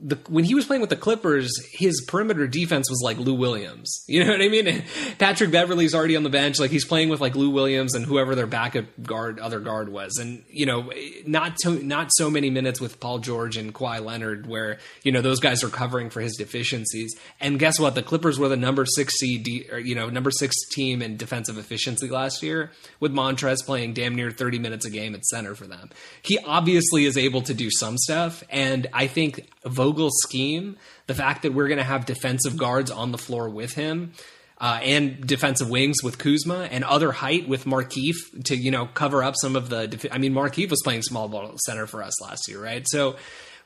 [0.04, 4.04] the, when he was playing with the Clippers, his perimeter defense was like Lou Williams.
[4.12, 4.84] You know what I mean?
[5.20, 8.36] Patrick Beverley's already on the bench, like he's playing with like Lou Williams and whoever
[8.36, 10.92] their backup guard, other guard was, and you know,
[11.26, 15.22] not so not so many minutes with Paul George and Kawhi Leonard, where you know
[15.22, 17.16] those guys are covering for his deficiencies.
[17.40, 17.96] And guess what?
[17.96, 22.10] The Clippers were the number six seed, you know, number six team in defensive efficiency
[22.10, 25.90] last year, with Montrez playing damn near thirty minutes a game at center for them.
[26.22, 29.48] He obviously is able to do some stuff, and I think
[30.24, 30.78] Scheme,
[31.08, 34.14] the fact that we're going to have defensive guards on the floor with him.
[34.58, 38.14] Uh, and defensive wings with Kuzma and other height with Markieff
[38.44, 39.88] to you know cover up some of the.
[39.88, 42.86] Defi- I mean, Markieff was playing small ball center for us last year, right?
[42.88, 43.16] So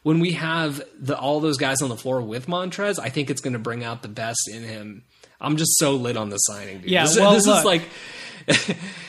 [0.03, 3.41] when we have the all those guys on the floor with Montrez, I think it's
[3.41, 5.03] going to bring out the best in him.
[5.41, 6.80] I'm just so lit on the signing.
[6.80, 6.89] Dude.
[6.89, 7.57] Yeah, this, well, this look.
[7.57, 8.78] is like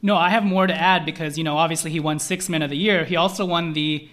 [0.00, 2.70] No, I have more to add because, you know, obviously he won Six Men of
[2.70, 3.04] the Year.
[3.04, 4.08] He also won the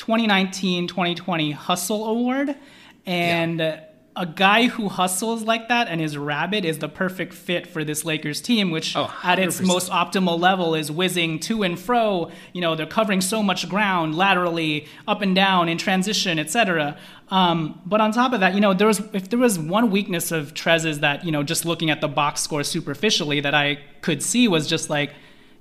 [0.00, 2.56] 2019 2020 Hustle Award.
[3.04, 3.76] And uh,
[4.16, 8.02] a guy who hustles like that and is rabid is the perfect fit for this
[8.04, 12.30] Lakers team, which Oh, at its most optimal level is whizzing to and fro.
[12.54, 16.96] You know, they're covering so much ground laterally, up and down, in transition, etc.
[17.28, 20.32] Um, but on top of that, you know, there was if there was one weakness
[20.32, 24.22] of Trez's that you know, just looking at the box score superficially, that I could
[24.22, 25.12] see was just like,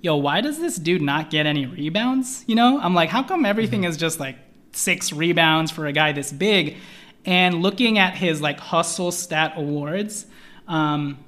[0.01, 2.43] yo, why does this dude not get any rebounds?
[2.47, 4.37] You know, I'm like, how come everything is just like
[4.71, 6.77] six rebounds for a guy this big?
[7.25, 10.25] And looking at his like hustle stat awards,
[10.67, 11.23] um,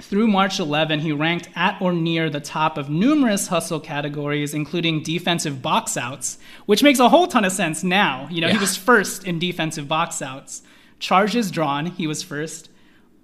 [0.00, 5.02] through March 11, he ranked at or near the top of numerous hustle categories, including
[5.02, 8.28] defensive box outs, which makes a whole ton of sense now.
[8.30, 10.62] You know, he was first in defensive box outs.
[10.98, 12.68] Charges drawn, he was first.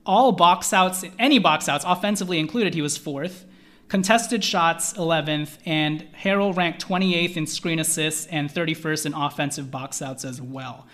[0.06, 3.44] All box outs, any box outs, offensively included, he was fourth.
[3.92, 5.58] Contested shots, 11th.
[5.66, 10.86] And Harrell ranked 28th in screen assists and 31st in offensive box outs as well.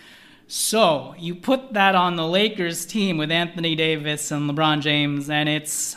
[0.48, 5.48] So you put that on the Lakers team with Anthony Davis and LeBron James, and
[5.48, 5.94] it's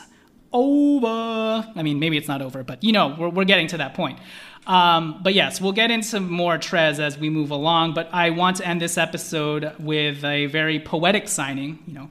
[0.52, 1.66] over.
[1.74, 4.20] I mean, maybe it's not over, but you know, we're, we're getting to that point.
[4.68, 7.94] Um, but yes, we'll get into more Trez as we move along.
[7.94, 12.10] But I want to end this episode with a very poetic signing, you know,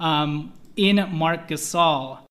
[0.00, 2.21] um, in Marc Gasol.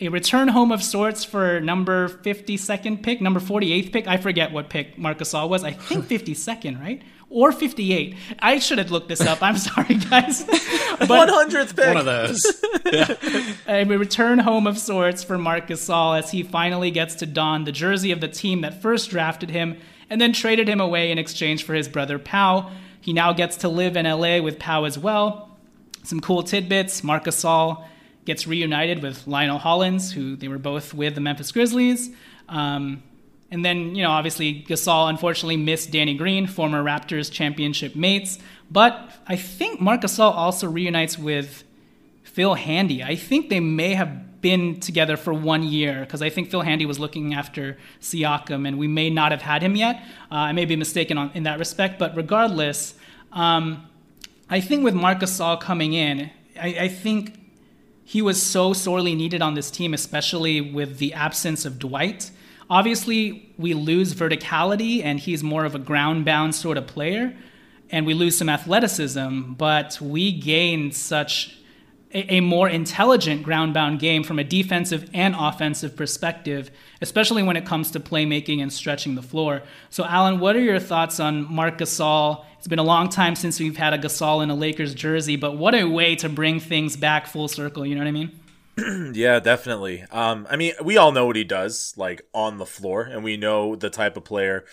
[0.00, 4.08] A return home of sorts for number 52nd pick, number 48th pick.
[4.08, 5.62] I forget what pick Marc Gasol was.
[5.62, 7.00] I think 52nd, right?
[7.30, 8.16] Or 58.
[8.40, 9.40] I should have looked this up.
[9.42, 10.44] I'm sorry, guys.
[10.98, 11.86] But- One hundredth pick.
[11.86, 12.44] one of those.
[13.66, 17.72] a return home of sorts for Marc Gasol as he finally gets to don the
[17.72, 19.76] jersey of the team that first drafted him
[20.08, 22.70] and then traded him away in exchange for his brother Pau.
[23.00, 25.56] He now gets to live in LA with Pau as well.
[26.04, 27.02] Some cool tidbits.
[27.02, 27.84] Marc Gasol
[28.24, 32.10] gets reunited with Lionel Hollins, who they were both with the Memphis Grizzlies.
[32.48, 33.02] Um,
[33.50, 38.38] And then, you know, obviously Gasol unfortunately missed Danny Green, former Raptors championship mates.
[38.70, 38.92] But
[39.28, 41.62] I think Marc Gasol also reunites with
[42.24, 43.02] Phil Handy.
[43.02, 46.86] I think they may have been together for one year because I think Phil Handy
[46.86, 50.02] was looking after Siakam and we may not have had him yet.
[50.32, 52.94] Uh, I may be mistaken on, in that respect, but regardless,
[53.32, 53.86] um,
[54.50, 57.38] I think with Marc Gasol coming in, I, I think
[58.04, 62.30] he was so sorely needed on this team, especially with the absence of Dwight.
[62.68, 67.34] Obviously, we lose verticality, and he's more of a ground bound sort of player,
[67.90, 71.58] and we lose some athleticism, but we gain such
[72.14, 76.70] a, a more intelligent ground bound game from a defensive and offensive perspective,
[77.02, 79.62] especially when it comes to playmaking and stretching the floor.
[79.90, 82.44] So, Alan, what are your thoughts on Marc Gasol?
[82.58, 85.56] It's been a long time since we've had a Gasol in a Lakers jersey, but
[85.58, 87.84] what a way to bring things back full circle.
[87.84, 88.40] You know what I mean?
[89.14, 90.04] yeah, definitely.
[90.10, 93.36] Um, I mean, we all know what he does, like on the floor, and we
[93.36, 94.64] know the type of player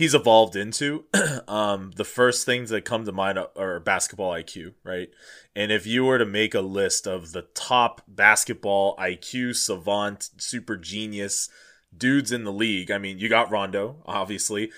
[0.00, 1.04] he's evolved into.
[1.46, 5.10] um, the first things that come to mind are basketball IQ, right?
[5.54, 10.78] And if you were to make a list of the top basketball IQ savant, super
[10.78, 11.50] genius
[11.94, 14.72] dudes in the league, I mean, you got Rondo, obviously,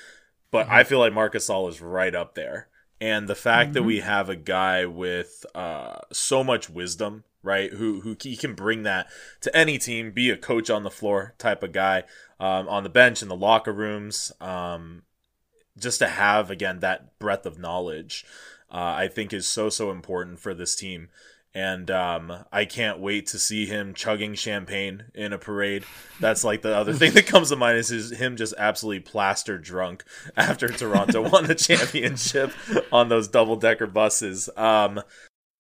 [0.51, 0.75] but mm-hmm.
[0.75, 2.67] I feel like Marc Gasol is right up there.
[3.01, 3.75] And the fact mm-hmm.
[3.75, 7.73] that we have a guy with uh, so much wisdom right?
[7.73, 9.09] Who who he can bring that
[9.41, 12.05] to any team, be a coach on the floor type of guy,
[12.39, 15.03] um, on the bench in the locker rooms, um,
[15.79, 18.25] just to have again that breadth of knowledge,
[18.71, 21.09] uh, I think is so so important for this team.
[21.55, 25.85] And um, I can't wait to see him chugging champagne in a parade.
[26.19, 29.59] That's like the other thing that comes to mind is his, him just absolutely plaster
[29.59, 30.03] drunk
[30.35, 32.53] after Toronto won the championship
[32.91, 34.49] on those double decker buses.
[34.57, 35.03] Um,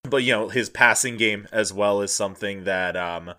[0.08, 3.34] but you know his passing game as well is something that um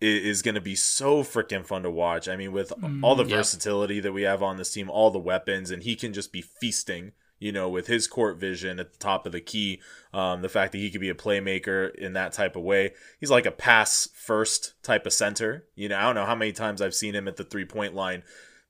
[0.00, 2.28] is going to be so freaking fun to watch.
[2.28, 5.18] I mean, with mm, all the versatility that we have on this team, all the
[5.18, 7.12] weapons, and he can just be feasting.
[7.38, 9.80] You know, with his court vision at the top of the key,
[10.12, 13.30] um, the fact that he could be a playmaker in that type of way, he's
[13.30, 15.64] like a pass first type of center.
[15.74, 17.94] You know, I don't know how many times I've seen him at the three point
[17.94, 18.24] line,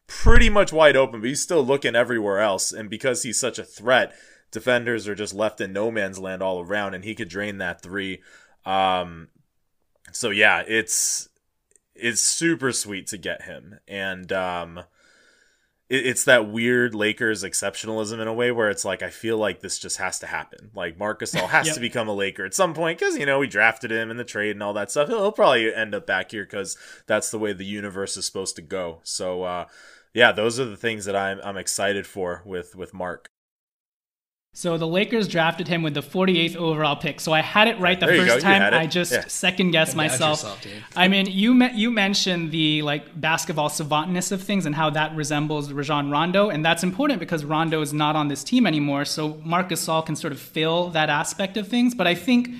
[0.07, 2.71] pretty much wide open, but he's still looking everywhere else.
[2.71, 4.13] And because he's such a threat,
[4.53, 7.83] defenders are just left in no man's land all around, and he could drain that
[7.83, 8.21] three.
[8.65, 9.29] Um,
[10.13, 11.29] so yeah, it's
[11.95, 14.79] it's super sweet to get him, and um,
[15.89, 19.61] it, it's that weird Lakers exceptionalism in a way where it's like I feel like
[19.61, 20.71] this just has to happen.
[20.75, 21.75] Like Marc Gasol has yep.
[21.75, 24.25] to become a Laker at some point because you know we drafted him in the
[24.25, 25.09] trade and all that stuff.
[25.09, 28.57] He'll, he'll probably end up back here because that's the way the universe is supposed
[28.57, 29.01] to go.
[29.03, 29.67] So uh,
[30.15, 33.31] yeah, those are the things that I'm I'm excited for with with Marc.
[34.53, 37.21] So the Lakers drafted him with the 48th overall pick.
[37.21, 38.75] So I had it right the there first time.
[38.75, 39.25] I just yeah.
[39.29, 40.43] second guessed myself.
[40.43, 44.91] Yourself, I mean, you me- you mentioned the like basketball savantness of things and how
[44.91, 49.05] that resembles Rajon Rondo, and that's important because Rondo is not on this team anymore.
[49.05, 51.95] So Marc Gasol can sort of fill that aspect of things.
[51.95, 52.51] But I think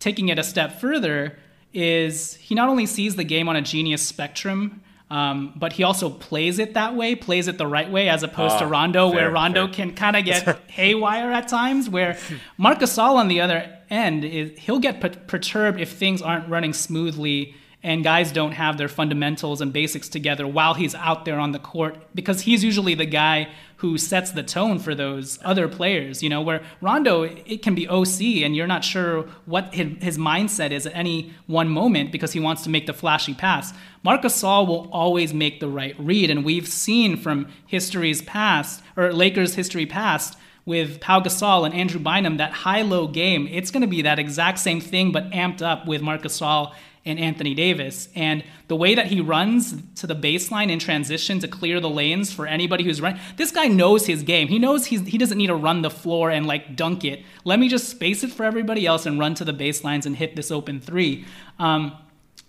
[0.00, 1.38] taking it a step further
[1.72, 4.82] is he not only sees the game on a genius spectrum
[5.12, 8.54] um, but he also plays it that way, plays it the right way, as opposed
[8.54, 9.74] uh, to ah, Rondo, fair, where Rondo fair.
[9.74, 11.90] can kind of get haywire at times.
[11.90, 12.16] Where
[12.56, 17.54] Marc Gasol, on the other end, is he'll get perturbed if things aren't running smoothly
[17.82, 21.58] and guys don't have their fundamentals and basics together while he's out there on the
[21.58, 26.28] court because he's usually the guy who sets the tone for those other players, you
[26.28, 30.86] know, where Rondo, it can be OC and you're not sure what his, mindset is
[30.86, 33.72] at any one moment because he wants to make the flashy pass.
[34.04, 36.30] Marc Gasol will always make the right read.
[36.30, 41.98] And we've seen from history's past, or Lakers history past, with Pau Gasol and Andrew
[41.98, 45.88] Bynum, that high-low game, it's going to be that exact same thing, but amped up
[45.88, 46.72] with Marc Gasol
[47.04, 48.08] and Anthony Davis.
[48.14, 52.32] And the way that he runs to the baseline in transition to clear the lanes
[52.32, 54.48] for anybody who's running, this guy knows his game.
[54.48, 57.24] He knows he's, he doesn't need to run the floor and like dunk it.
[57.44, 60.36] Let me just space it for everybody else and run to the baselines and hit
[60.36, 61.24] this open three.
[61.58, 61.96] Um,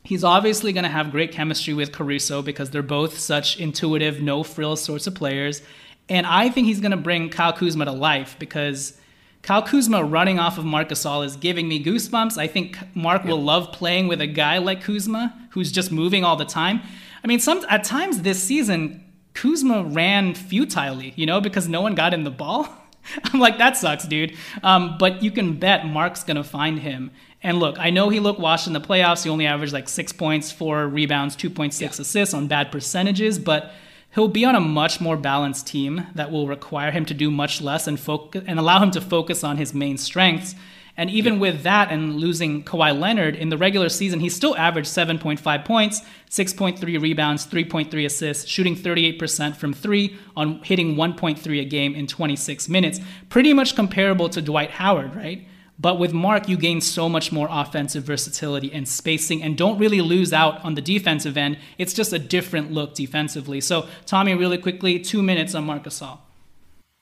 [0.05, 4.43] He's obviously going to have great chemistry with Caruso because they're both such intuitive, no
[4.43, 5.61] frills sorts of players.
[6.09, 8.99] And I think he's going to bring Kyle Kuzma to life because
[9.43, 12.37] Kyle Kuzma running off of Marc Gasol is giving me goosebumps.
[12.37, 16.37] I think Marc will love playing with a guy like Kuzma who's just moving all
[16.37, 16.81] the time.
[17.23, 21.93] I mean, some at times this season, Kuzma ran futilely, you know, because no one
[21.93, 22.69] got in the ball.
[23.25, 24.33] I'm like, that sucks, dude.
[24.63, 27.11] Um, but you can bet Marc's gonna find him.
[27.41, 29.25] And look, I know he looked washed in the playoffs.
[29.25, 31.89] He only averaged like six points, four rebounds, 2.6 yeah.
[31.89, 33.73] assists on bad percentages, but
[34.15, 37.61] he'll be on a much more balanced team that will require him to do much
[37.61, 40.55] less and focus and allow him to focus on his main strengths.
[40.95, 44.89] And even with that and losing Kawhi Leonard in the regular season, he still averaged
[44.89, 51.95] 7.5 points, 6.3 rebounds, 3.3 assists, shooting 38% from three on hitting 1.3 a game
[51.95, 52.99] in 26 minutes.
[53.29, 55.47] Pretty much comparable to Dwight Howard, right?
[55.79, 60.01] But with Marc, you gain so much more offensive versatility and spacing and don't really
[60.01, 61.57] lose out on the defensive end.
[61.77, 63.59] It's just a different look defensively.
[63.59, 66.19] So, Tommy, really quickly, two minutes on Marc Gasol.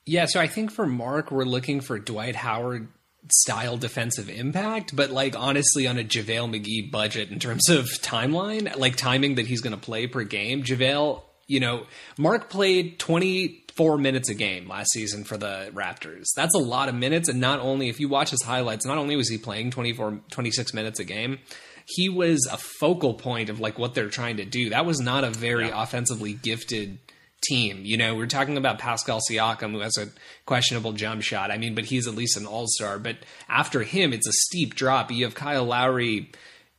[0.05, 2.87] Yeah, so I think for Marc, we're looking for Dwight Howard
[3.29, 8.75] style defensive impact, but like honestly, on a JaVale McGee budget in terms of timeline,
[8.77, 11.85] like timing that he's going to play per game, JaVale, you know,
[12.17, 16.27] Marc played 24 minutes a game last season for the Raptors.
[16.33, 17.27] That's a lot of minutes.
[17.27, 20.73] And not only, if you watch his highlights, not only was he playing 24, 26
[20.73, 21.39] minutes a game,
[21.85, 24.69] he was a focal point of like what they're trying to do.
[24.69, 25.83] That was not a very yeah.
[25.83, 26.99] offensively gifted
[27.43, 27.81] team.
[27.83, 30.07] You know, we're talking about Pascal Siakam, who has a
[30.45, 31.51] questionable jump shot.
[31.51, 32.97] I mean, but he's at least an all star.
[32.97, 33.17] But
[33.49, 35.11] after him, it's a steep drop.
[35.11, 36.31] You have Kyle Lowry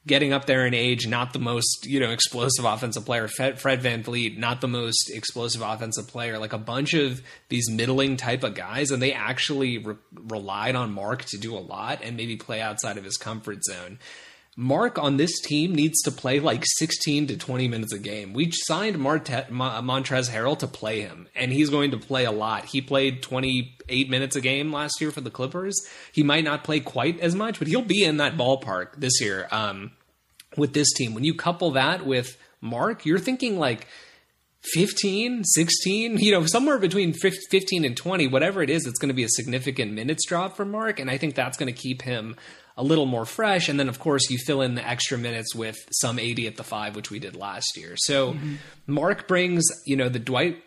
[0.07, 3.28] getting up there in age, not the most, you know, explosive offensive player.
[3.28, 6.38] Fred, Fred VanVleet, not the most explosive offensive player.
[6.38, 10.92] Like a bunch of these middling type of guys, and they actually re- relied on
[10.92, 13.98] Marc to do a lot and maybe play outside of his comfort zone.
[14.57, 18.34] Marc on this team needs to play like 16 to 20 minutes a game.
[18.34, 22.66] We signed Marte- Montrezl Harrell to play him, and he's going to play a lot.
[22.66, 25.80] He played 28 minutes a game last year for the Clippers.
[26.12, 29.48] He might not play quite as much, but he'll be in that ballpark this year
[29.50, 29.92] um,
[30.57, 31.14] with this team.
[31.14, 33.86] When you couple that with Marc, you're thinking like
[34.64, 39.14] 15, 16, you know, somewhere between 15 and 20, whatever it is, it's going to
[39.14, 41.00] be a significant minutes drop for Marc.
[41.00, 42.36] And I think that's going to keep him
[42.76, 43.68] a little more fresh.
[43.68, 46.64] And then, of course, you fill in the extra minutes with some 80 at the
[46.64, 47.94] five, which we did last year.
[47.96, 48.54] So mm-hmm.
[48.86, 50.62] Marc brings, you know, the Dwight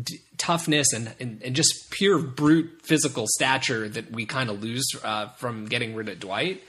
[0.00, 4.86] d- toughness and, and, and, just pure brute physical stature that we kind of lose
[5.04, 6.62] uh, from getting rid of Dwight.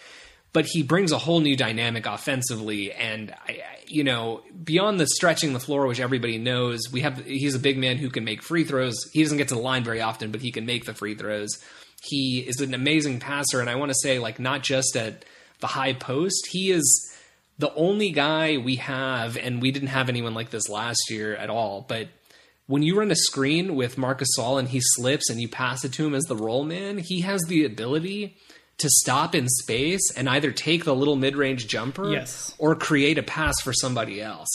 [0.55, 5.51] But he brings a whole new dynamic offensively, and I, you know, beyond the stretching
[5.51, 7.25] the floor, which everybody knows, we have.
[7.25, 8.95] He's a big man who can make free throws.
[9.11, 11.49] He doesn't get to the line very often, but he can make the free throws.
[12.03, 15.25] He is an amazing passer, and I want to say, like, not just at
[15.59, 17.13] the high post, he is
[17.59, 21.49] the only guy we have, and we didn't have anyone like this last year at
[21.49, 21.85] all.
[21.85, 22.07] But
[22.67, 25.91] when you run a screen with Marc Gasol and he slips and you pass it
[25.95, 28.37] to him as the roll man, he has the ability
[28.77, 32.53] to stop in space and either take the little mid range jumper yes.
[32.57, 34.49] or create a pass for somebody else.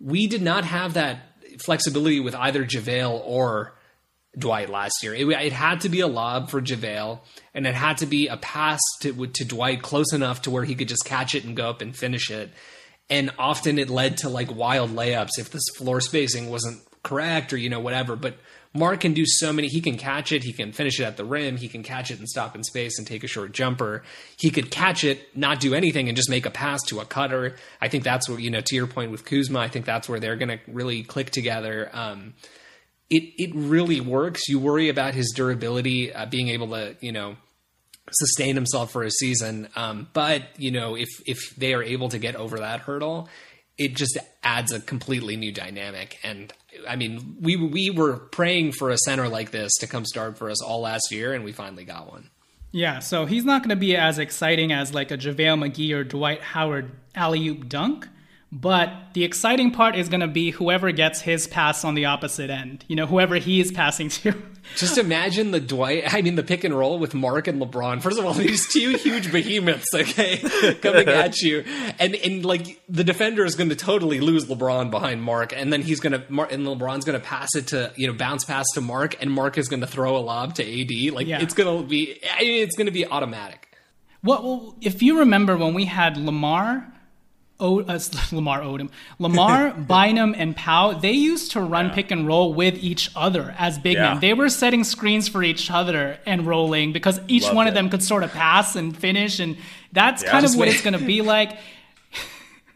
[0.00, 1.20] We did not have that
[1.58, 3.74] flexibility with either JaVale or
[4.36, 5.14] Dwight last year.
[5.14, 7.20] It, it, had to be a lob for JaVale,
[7.54, 10.74] and it had to be a pass to, to Dwight close enough to where he
[10.74, 12.50] could just catch it and go up and finish it.
[13.10, 17.58] And often it led to like wild layups if this floor spacing wasn't correct or,
[17.58, 18.16] you know, whatever.
[18.16, 18.38] But
[18.74, 19.68] Marc can do so many.
[19.68, 20.42] He can catch it.
[20.44, 21.58] He can finish it at the rim.
[21.58, 24.02] He can catch it and stop in space and take a short jumper.
[24.38, 27.56] He could catch it, not do anything, and just make a pass to a cutter.
[27.80, 30.20] I think that's where, you know, to your point with Kuzma, I think that's where
[30.20, 31.90] they're going to really click together.
[31.92, 32.34] Um,
[33.12, 34.48] it it really works.
[34.48, 37.36] You worry about his durability, uh, being able to you know
[38.10, 39.68] sustain himself for a season.
[39.76, 43.28] Um, but you know if if they are able to get over that hurdle,
[43.76, 46.18] it just adds a completely new dynamic.
[46.24, 46.52] And
[46.88, 50.50] I mean, we we were praying for a center like this to come start for
[50.50, 52.30] us all last year, and we finally got one.
[52.72, 56.04] Yeah, so he's not going to be as exciting as like a JaVale McGee or
[56.04, 58.08] Dwight Howard alley oop dunk,
[58.54, 62.50] but the exciting part is going to be whoever gets his pass on the opposite
[62.50, 62.84] end.
[62.86, 64.34] You know, whoever he is passing to.
[64.76, 68.02] Just imagine the Dwight, I mean, the pick and roll with Marc and LeBron.
[68.02, 70.36] First of all, these two huge behemoths, okay,
[70.82, 71.64] coming at you.
[71.98, 75.54] And, and like, the defender is going to totally lose LeBron behind Marc.
[75.54, 78.44] And then he's going to, and LeBron's going to pass it to, you know, bounce
[78.44, 79.20] pass to Marc.
[79.22, 81.14] And Marc is going to throw a lob to AD.
[81.14, 81.40] Like, yeah.
[81.40, 83.74] it's going to be, it's going to be automatic.
[84.22, 86.92] Well, if you remember when we had Lamar
[87.62, 87.98] o- uh,
[88.32, 91.94] Lamar Odom, Lamar, Bynum, and Powell, they used to run yeah.
[91.94, 94.10] pick and roll with each other as big yeah.
[94.10, 94.20] men.
[94.20, 97.70] They were setting screens for each other and rolling because each Loved one it.
[97.70, 99.56] of them could sort of pass and finish, and
[99.92, 101.56] that's yeah, kind of what it's going to be like.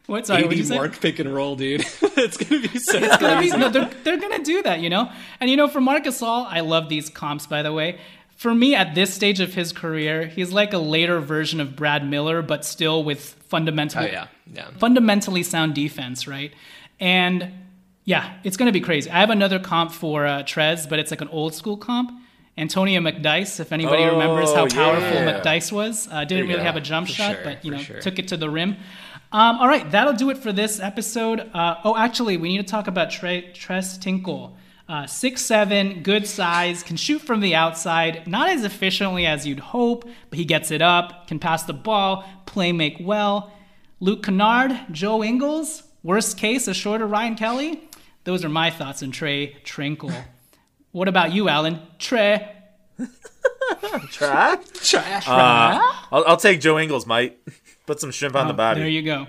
[0.07, 0.24] What?
[0.24, 1.84] Sorry, what Marc pick and roll, dude.
[2.01, 2.97] it's gonna be so.
[2.97, 5.11] It's gonna be, no, they're, they're gonna do that, you know.
[5.41, 7.49] And you know, for Marc Gasol, I love these comps.
[7.49, 7.99] By the way,
[8.37, 12.09] for me at this stage of his career, he's like a later version of Brad
[12.09, 14.26] Miller, but still with fundamentally, oh, yeah.
[14.53, 14.70] Yeah.
[14.78, 16.53] fundamentally sound defense, right?
[17.01, 17.53] And
[18.05, 19.11] yeah, it's going to be crazy.
[19.11, 22.12] I have another comp for uh, Trez, but it's like an old school comp.
[22.59, 25.40] Antonio McDyess, if anybody oh, remembers how powerful yeah.
[25.40, 28.01] McDyess was, uh, didn't really have a jump for shot, sure, but you know, sure.
[28.01, 28.76] took it to the rim.
[29.32, 31.40] Um, all right, that'll do it for this episode.
[31.53, 34.57] Uh, oh, actually, we need to talk about Tre- Tres Tinkle.
[34.89, 39.59] Uh, six seven, good size, can shoot from the outside, not as efficiently as you'd
[39.59, 43.53] hope, but he gets it up, can pass the ball, play make well.
[43.99, 47.89] Luke Kennard, Joe Ingles, worst case, a shorter Ryan Kelly.
[48.22, 50.14] Those are my thoughts on Trey Trinkle.
[50.93, 51.80] what about you, Alan?
[51.99, 52.53] Trey.
[54.11, 54.57] Try?
[54.74, 55.26] Trash.
[55.28, 55.80] Uh,
[56.12, 57.37] I'll, I'll take Joe Ingles, mate.
[57.87, 58.80] Put some shrimp on the body.
[58.80, 59.26] Oh, There you go.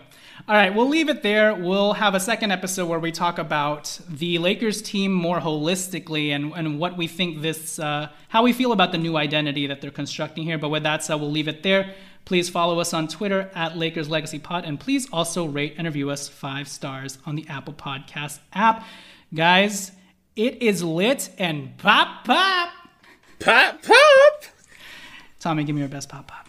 [0.50, 1.54] All right, we'll leave it there.
[1.54, 6.54] We'll have a second episode where we talk about the Lakers team more holistically and,
[6.56, 9.91] and what we think this, uh, how we feel about the new identity that they're
[9.91, 10.58] constructing here.
[10.58, 11.93] But with that said, we'll leave it there.
[12.24, 16.10] Please follow us on Twitter at Lakers Legacy Pod, and please also rate and review
[16.10, 18.86] us five stars on the Apple Podcast app.
[19.34, 19.91] Guys,
[20.38, 22.70] it is lit and pop pop.
[23.39, 24.43] Pop, pop!
[25.41, 26.48] Tommy, give me your best pop pop.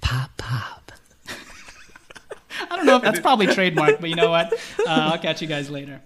[0.00, 0.85] Pop, pop.
[2.70, 4.52] I don't know if that's probably trademark, but you know what?
[4.52, 6.00] Uh, I'll catch you guys later.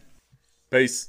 [0.71, 1.09] Peace.